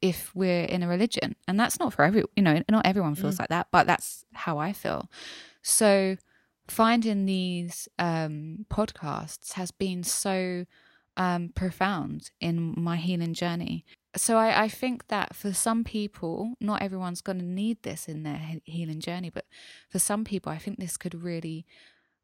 [0.01, 3.37] If we're in a religion and that's not for every you know not everyone feels
[3.37, 3.41] mm.
[3.41, 5.09] like that but that's how i feel
[5.63, 6.17] so
[6.67, 10.65] finding these um podcasts has been so
[11.17, 13.85] um profound in my healing journey
[14.17, 18.23] so I, I think that for some people, not everyone's going to need this in
[18.23, 19.45] their healing journey, but
[19.89, 21.67] for some people, I think this could really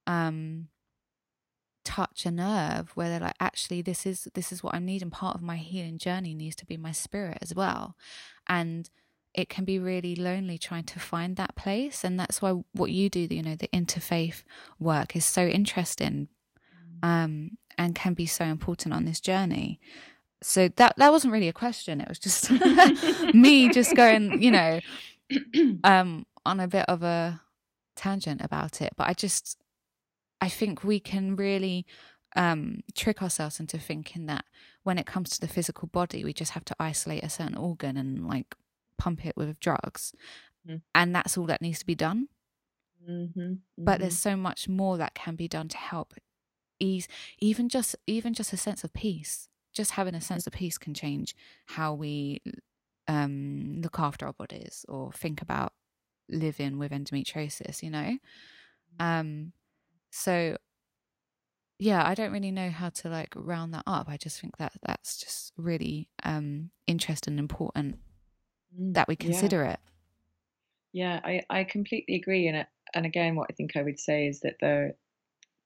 [0.06, 0.68] um,
[1.85, 5.12] touch a nerve where they're like, actually, this is this is what I need, and
[5.12, 7.97] part of my healing journey needs to be my spirit as well,
[8.49, 8.91] and
[9.35, 13.09] it can be really lonely trying to find that place, and that's why what you
[13.09, 14.43] do, you know, the interfaith
[14.78, 16.28] work is so interesting,
[17.03, 17.09] mm.
[17.09, 19.80] um, and can be so important on this journey
[20.45, 22.51] so that that wasn't really a question it was just
[23.35, 24.78] me just going you know
[25.85, 27.41] um on a bit of a
[27.97, 29.59] tangent about it but i just
[30.45, 31.86] i think we can really
[32.36, 34.45] um trick ourselves into thinking that
[34.82, 37.97] when it comes to the physical body we just have to isolate a certain organ
[37.97, 38.55] and like
[38.99, 40.12] pump it with drugs
[40.68, 40.80] mm.
[40.95, 42.28] and that's all that needs to be done
[43.03, 43.55] mm-hmm, mm-hmm.
[43.78, 46.14] but there's so much more that can be done to help
[46.80, 50.78] ease even just even just a sense of peace just having a sense of peace
[50.78, 51.34] can change
[51.66, 52.40] how we
[53.09, 55.72] um, look after our bodies or think about
[56.28, 58.18] living with endometriosis, you know?
[59.01, 59.20] Mm.
[59.20, 59.53] Um,
[60.14, 60.56] so
[61.80, 64.08] yeah, I don't really know how to like round that up.
[64.08, 67.98] I just think that that's just really um interesting and important
[68.78, 69.72] mm, that we consider yeah.
[69.72, 69.80] it.
[70.92, 72.46] Yeah, I, I completely agree.
[72.46, 74.94] And and again, what I think I would say is that the,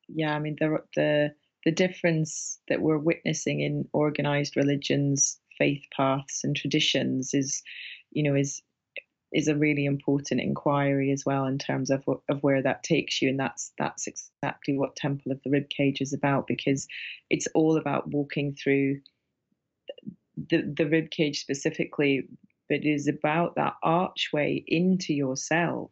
[0.08, 1.34] yeah, I mean the the
[1.66, 7.62] the difference that we're witnessing in organized religions, faith paths, and traditions is,
[8.12, 8.62] you know, is
[9.32, 13.28] is a really important inquiry as well in terms of of where that takes you,
[13.28, 16.86] and that's that's exactly what Temple of the Rib Cage is about because
[17.30, 19.00] it's all about walking through
[20.50, 22.28] the the rib cage specifically,
[22.68, 25.90] but it is about that archway into yourself.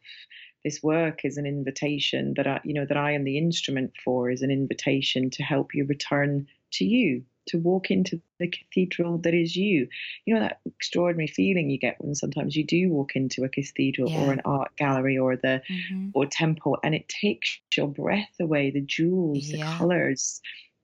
[0.63, 4.29] This work is an invitation that I, you know, that I am the instrument for
[4.29, 9.33] is an invitation to help you return to you, to walk into the cathedral that
[9.33, 9.87] is you.
[10.25, 14.09] You know, that extraordinary feeling you get when sometimes you do walk into a cathedral
[14.09, 14.25] yeah.
[14.25, 16.09] or an art gallery or the mm-hmm.
[16.13, 19.57] or temple and it takes your breath away, the jewels, yeah.
[19.71, 20.41] the colors.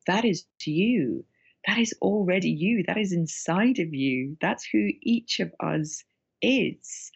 [0.08, 1.26] That is you.
[1.68, 2.84] That is already you.
[2.88, 4.38] That is inside of you.
[4.42, 6.04] That's who each of us
[6.42, 7.12] is.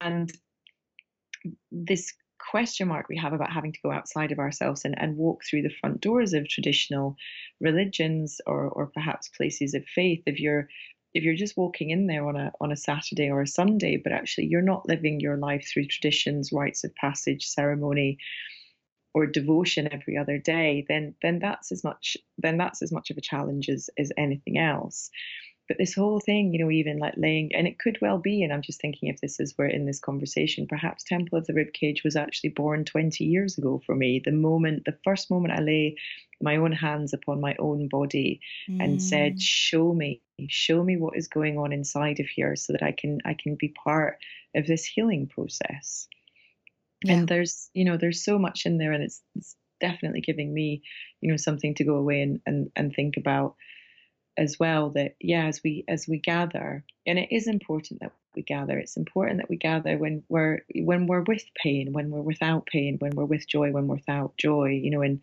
[0.00, 0.30] And
[1.70, 2.12] this
[2.52, 5.62] question mark we have about having to go outside of ourselves and, and walk through
[5.62, 7.16] the front doors of traditional
[7.62, 10.68] religions or, or perhaps places of faith if you're
[11.14, 14.12] if you're just walking in there on a on a Saturday or a Sunday, but
[14.12, 18.18] actually you're not living your life through traditions, rites of passage, ceremony,
[19.14, 23.16] or devotion every other day, then then that's as much then that's as much of
[23.16, 25.10] a challenge as, as anything else.
[25.72, 28.52] But this whole thing, you know, even like laying, and it could well be, and
[28.52, 32.04] I'm just thinking if this is where in this conversation, perhaps Temple of the Ribcage
[32.04, 34.20] was actually born 20 years ago for me.
[34.22, 35.96] The moment, the first moment I lay
[36.42, 38.84] my own hands upon my own body mm.
[38.84, 39.40] and said, mm.
[39.40, 43.20] "Show me, show me what is going on inside of here, so that I can
[43.24, 44.18] I can be part
[44.54, 46.06] of this healing process."
[47.02, 47.14] Yeah.
[47.14, 50.82] And there's, you know, there's so much in there, and it's, it's definitely giving me,
[51.22, 53.54] you know, something to go away and and, and think about
[54.36, 58.42] as well that yeah as we as we gather and it is important that we
[58.42, 58.78] gather.
[58.78, 62.96] It's important that we gather when we're when we're with pain when we're without pain
[62.98, 65.20] when we're with joy when we're without joy you know in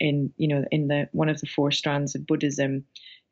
[0.00, 2.84] in you know in the one of the four strands of buddhism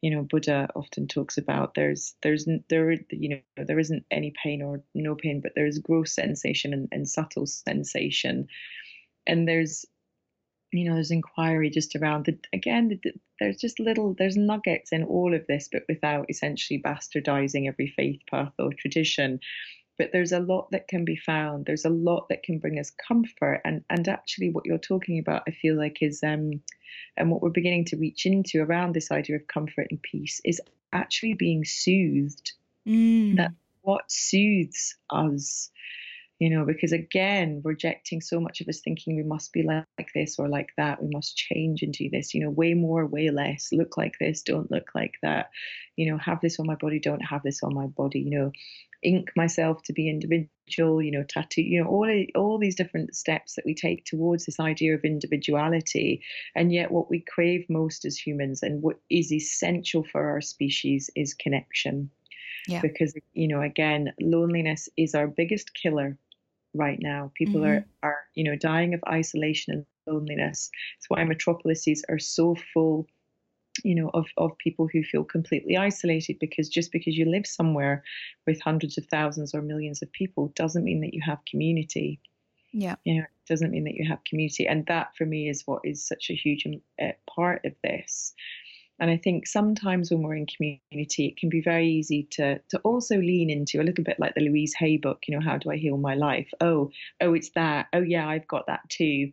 [0.02, 4.62] you know buddha often talks about there's there's there you know there isn't any pain
[4.62, 8.48] or no pain but there's gross sensation and, and subtle sensation.
[9.28, 9.84] And there's
[10.72, 13.00] you know, there's inquiry just around the again.
[13.02, 17.88] The, there's just little there's nuggets in all of this, but without essentially bastardizing every
[17.88, 19.40] faith path or tradition.
[19.98, 21.64] But there's a lot that can be found.
[21.64, 25.42] There's a lot that can bring us comfort, and and actually, what you're talking about,
[25.48, 26.60] I feel like, is um,
[27.16, 30.60] and what we're beginning to reach into around this idea of comfort and peace is
[30.92, 32.52] actually being soothed.
[32.86, 33.36] Mm.
[33.36, 33.52] That
[33.82, 35.70] what soothes us
[36.38, 40.08] you know, because again, rejecting so much of us thinking we must be like, like
[40.14, 43.30] this or like that, we must change and do this, you know, way more, way
[43.30, 45.50] less, look like this, don't look like that,
[45.96, 48.52] you know, have this on my body, don't have this on my body, you know,
[49.02, 53.54] ink myself to be individual, you know, tattoo, you know, all all these different steps
[53.54, 56.22] that we take towards this idea of individuality.
[56.54, 61.08] And yet what we crave most as humans and what is essential for our species
[61.14, 62.10] is connection.
[62.68, 62.80] Yeah.
[62.82, 66.18] Because, you know, again, loneliness is our biggest killer
[66.76, 67.32] right now.
[67.34, 67.84] People mm-hmm.
[68.04, 70.70] are, are, you know, dying of isolation and loneliness.
[70.98, 73.06] It's why metropolises are so full,
[73.84, 78.02] you know, of, of people who feel completely isolated because just because you live somewhere
[78.46, 82.20] with hundreds of thousands or millions of people doesn't mean that you have community.
[82.72, 82.96] Yeah.
[83.04, 84.66] You know, it doesn't mean that you have community.
[84.66, 86.66] And that for me is what is such a huge
[87.00, 88.34] uh, part of this.
[88.98, 92.78] And I think sometimes when we're in community, it can be very easy to to
[92.78, 95.70] also lean into a little bit like the Louise Hay book, you know, how do
[95.70, 96.48] I heal my life?
[96.60, 96.90] Oh,
[97.20, 97.86] oh, it's that.
[97.92, 99.32] Oh yeah, I've got that too.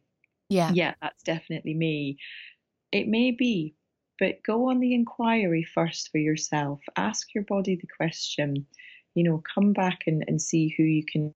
[0.49, 0.71] Yeah.
[0.73, 2.17] Yeah, that's definitely me.
[2.91, 3.75] It may be,
[4.19, 6.79] but go on the inquiry first for yourself.
[6.95, 8.67] Ask your body the question,
[9.15, 11.33] you know, come back and, and see who you can,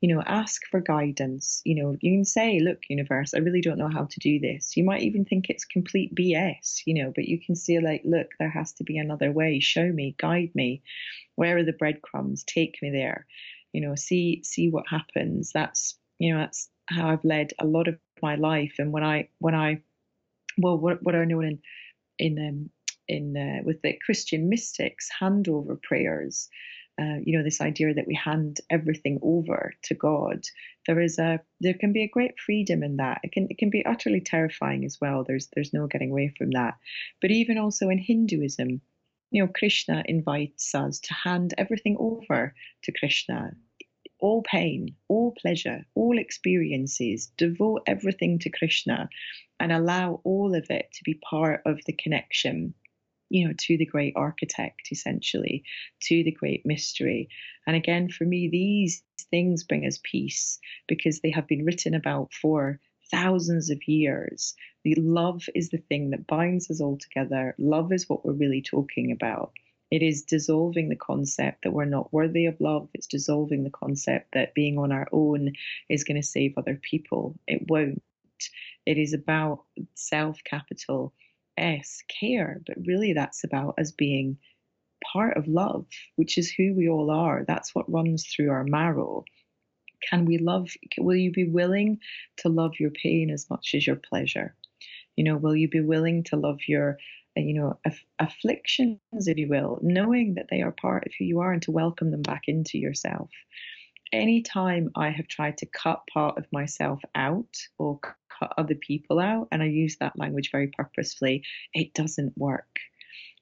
[0.00, 1.62] you know, ask for guidance.
[1.64, 4.76] You know, you can say, look, universe, I really don't know how to do this.
[4.76, 8.28] You might even think it's complete BS, you know, but you can say, like, look,
[8.38, 9.60] there has to be another way.
[9.60, 10.82] Show me, guide me.
[11.36, 12.44] Where are the breadcrumbs?
[12.44, 13.26] Take me there.
[13.72, 15.52] You know, see see what happens.
[15.52, 18.74] That's you know, that's how I've led a lot of my life.
[18.78, 19.82] And when I when I
[20.58, 21.60] well, what what I know in
[22.18, 22.70] in um,
[23.08, 26.48] in uh, with the Christian mystics handover prayers
[27.00, 30.44] uh, you know this idea that we hand everything over to God.
[30.86, 33.20] There is a there can be a great freedom in that.
[33.22, 35.22] It can it can be utterly terrifying as well.
[35.22, 36.74] There's there's no getting away from that.
[37.20, 38.80] But even also in Hinduism,
[39.30, 43.52] you know, Krishna invites us to hand everything over to Krishna.
[44.18, 49.10] All pain, all pleasure, all experiences, devote everything to Krishna
[49.60, 52.72] and allow all of it to be part of the connection
[53.28, 55.64] you know, to the great architect, essentially,
[56.02, 57.28] to the great mystery.
[57.66, 62.32] And again, for me, these things bring us peace because they have been written about
[62.32, 62.80] for
[63.10, 64.54] thousands of years.
[64.84, 67.54] The love is the thing that binds us all together.
[67.58, 69.52] Love is what we're really talking about.
[69.90, 72.88] It is dissolving the concept that we're not worthy of love.
[72.92, 75.52] It's dissolving the concept that being on our own
[75.88, 77.38] is going to save other people.
[77.46, 78.02] It won't.
[78.84, 79.62] It is about
[79.94, 81.12] self capital
[81.58, 84.38] S, care, but really that's about us being
[85.12, 87.44] part of love, which is who we all are.
[87.46, 89.24] That's what runs through our marrow.
[90.08, 90.70] Can we love?
[90.98, 92.00] Will you be willing
[92.38, 94.54] to love your pain as much as your pleasure?
[95.16, 96.98] You know, will you be willing to love your,
[97.36, 101.24] uh, you know, aff- afflictions, if you will, knowing that they are part of who
[101.24, 103.30] you are and to welcome them back into yourself?
[104.12, 107.98] anytime I have tried to cut part of myself out or
[108.38, 111.42] cut other people out, and I use that language very purposefully,
[111.74, 112.78] it doesn't work.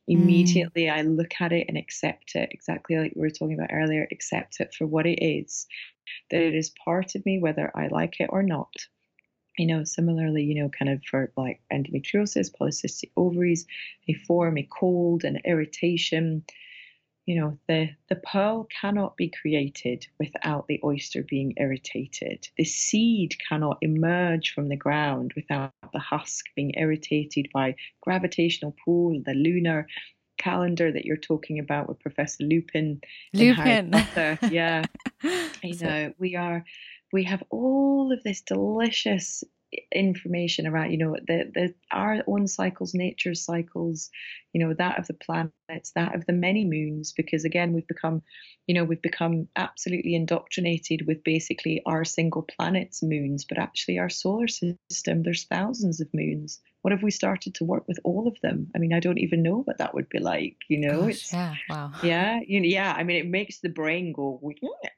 [0.07, 0.93] Immediately, mm.
[0.93, 4.61] I look at it and accept it, exactly like we were talking about earlier, accept
[4.61, 5.67] it for what it is,
[6.31, 8.75] that it is part of me, whether I like it or not.
[9.57, 13.67] You know, similarly, you know, kind of for like endometriosis, polycystic ovaries,
[14.09, 16.45] a form, a cold, an irritation,
[17.27, 22.49] you know the the pearl cannot be created without the oyster being irritated.
[22.57, 29.21] The seed cannot emerge from the ground without the husk being irritated by gravitational pull
[29.25, 29.87] the lunar
[30.37, 33.01] calendar that you're talking about with professor lupin
[33.33, 33.91] lupin.
[34.51, 34.85] Yeah.
[35.63, 36.63] You know we are
[37.11, 39.43] we have all of this delicious
[39.95, 44.11] information around you know the, the our own cycles nature's cycles
[44.53, 48.23] you know that of the planets that of the many moons because again we've become
[48.67, 54.11] you know we've become absolutely indoctrinated with basically our single planet's moons but actually our
[54.11, 58.39] solar system there's thousands of moons what if we started to work with all of
[58.43, 58.71] them?
[58.75, 61.05] I mean i don't even know what that would be like you know?
[61.05, 61.91] Gosh, it's yeah wow.
[62.03, 64.39] Yeah you know, yeah i mean it makes the brain go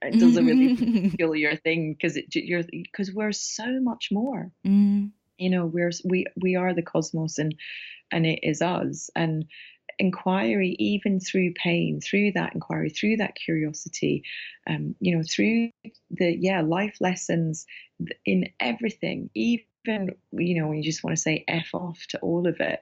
[0.03, 4.51] it does a really peculiar thing because it you're because we're so much more.
[4.67, 5.13] Mm.
[5.39, 7.55] you know we're we we are the cosmos and
[8.11, 9.11] and it is us.
[9.15, 9.47] And
[9.99, 14.23] inquiry even through pain through that inquiry through that curiosity
[14.69, 15.71] um you know through
[16.11, 17.65] the yeah life lessons
[18.27, 22.47] in everything even you know when you just want to say f off to all
[22.47, 22.81] of it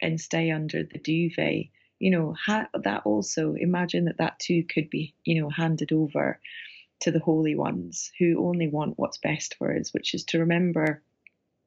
[0.00, 1.66] and stay under the duvet
[1.98, 6.40] you know ha- that also imagine that that too could be you know handed over
[7.00, 11.02] to the holy ones who only want what's best for us which is to remember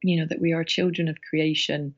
[0.04, 1.94] you know that we are children of creation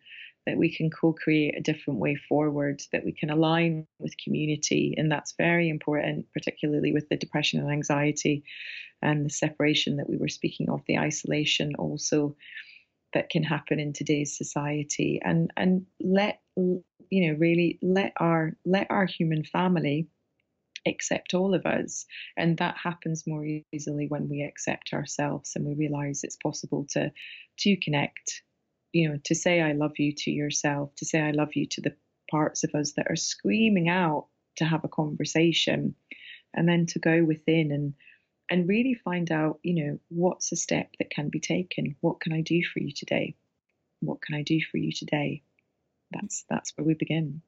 [0.48, 5.12] that we can co-create a different way forward that we can align with community and
[5.12, 8.44] that's very important particularly with the depression and anxiety
[9.02, 12.36] and the separation that we were speaking of the isolation also
[13.14, 15.20] that can happen in today's society.
[15.24, 20.08] And and let you know really let our let our human family
[20.88, 22.06] accept all of us.
[22.38, 27.12] And that happens more easily when we accept ourselves and we realize it's possible to
[27.60, 28.42] to connect
[28.94, 31.82] you know to say i love you to yourself to say i love you to
[31.82, 31.96] the
[32.30, 34.28] parts of us that are screaming out
[34.58, 35.96] to have a conversation
[36.54, 37.94] and then to go within and
[38.52, 41.96] and really find out you know what's a step that can be taken.
[42.02, 43.36] What can i do for you today?
[44.02, 45.42] What can i do for you today?
[46.12, 47.42] That's that's where we begin.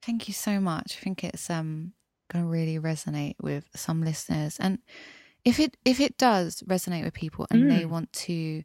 [0.00, 0.96] Thank you so much.
[0.98, 1.92] I think it's um
[2.32, 4.56] going to really resonate with some listeners.
[4.60, 4.78] And
[5.44, 7.76] if it if it does resonate with people and mm.
[7.76, 8.62] they want to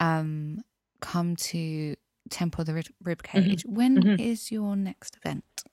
[0.00, 0.58] um
[1.00, 1.96] come to
[2.30, 3.74] temple of the rib cage mm-hmm.
[3.74, 4.20] When mm-hmm.
[4.20, 5.64] is your next event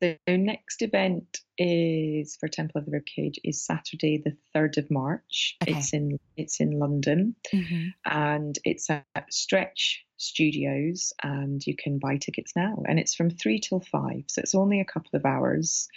[0.00, 5.56] the next event is for Temple of the Ribcage is Saturday the third of March.
[5.62, 5.72] Okay.
[5.72, 7.88] It's in it's in London, mm-hmm.
[8.04, 12.82] and it's at Stretch Studios, and you can buy tickets now.
[12.88, 15.88] And it's from three till five, so it's only a couple of hours.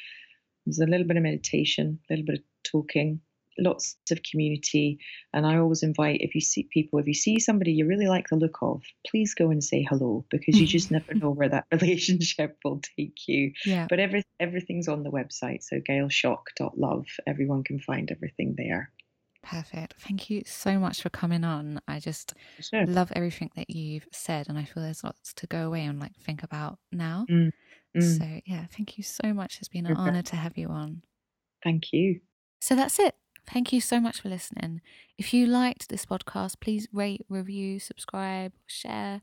[0.66, 3.22] There's a little bit of meditation, a little bit of talking,
[3.58, 5.00] lots of community.
[5.34, 8.28] And I always invite if you see people, if you see somebody you really like
[8.30, 11.66] the look of, please go and say hello because you just never know where that
[11.72, 13.52] relationship will take you.
[13.66, 13.88] Yeah.
[13.90, 15.64] But every, everything's on the website.
[15.64, 17.06] So gailshock.love.
[17.28, 18.92] Everyone can find everything there.
[19.46, 19.94] Perfect.
[20.00, 21.80] Thank you so much for coming on.
[21.88, 22.86] I just sure.
[22.88, 26.16] love everything that you've said, and I feel there's lots to go away and like
[26.16, 27.28] think about now.
[27.30, 27.52] Mm.
[27.96, 28.18] Mm.
[28.18, 29.60] So, yeah, thank you so much.
[29.60, 31.04] It's been an honor to have you on.
[31.64, 32.22] Thank you.
[32.60, 33.16] So, that's it.
[33.48, 34.82] Thank you so much for listening.
[35.18, 39.22] If you liked this podcast, please rate, review, subscribe, share.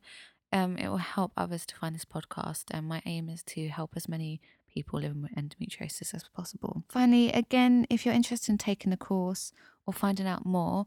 [0.53, 2.65] Um, it will help others to find this podcast.
[2.71, 4.41] And my aim is to help as many
[4.73, 6.85] people living with endometriosis as possible.
[6.89, 9.53] Finally, again, if you're interested in taking the course
[9.87, 10.87] or finding out more,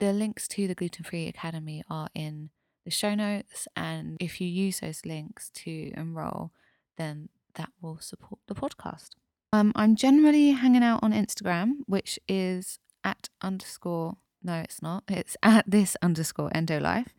[0.00, 2.50] the links to the Gluten Free Academy are in
[2.84, 3.68] the show notes.
[3.76, 6.52] And if you use those links to enroll,
[6.96, 9.10] then that will support the podcast.
[9.54, 15.36] Um, I'm generally hanging out on Instagram, which is at underscore, no, it's not, it's
[15.44, 17.14] at this underscore endo life.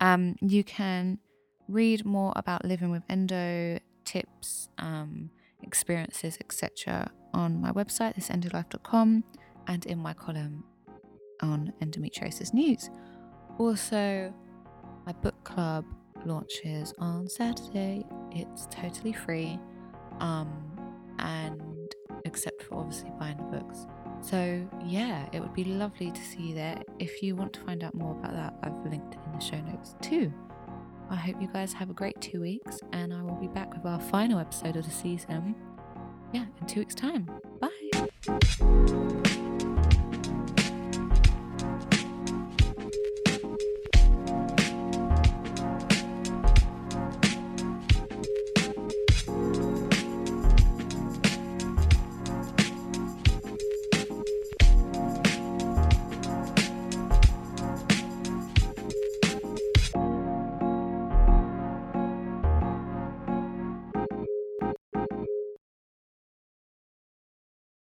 [0.00, 1.18] Um, you can
[1.68, 5.28] read more about living with endo tips, um,
[5.62, 7.10] experiences, etc.
[7.34, 9.22] on my website, thisendolife.com,
[9.66, 10.64] and in my column
[11.42, 12.88] on endometriosis news.
[13.58, 14.32] Also,
[15.04, 15.84] my book club
[16.24, 18.06] launches on Saturday.
[18.30, 19.58] It's totally free,
[20.20, 20.50] um,
[21.18, 21.60] and
[22.34, 23.86] except for obviously buying the books.
[24.20, 26.82] So yeah, it would be lovely to see you there.
[26.98, 29.94] If you want to find out more about that, I've linked in the show notes
[30.02, 30.32] too.
[31.10, 33.84] I hope you guys have a great two weeks, and I will be back with
[33.86, 35.54] our final episode of the season.
[36.32, 37.30] Yeah, in two weeks' time.
[37.60, 37.70] Bye.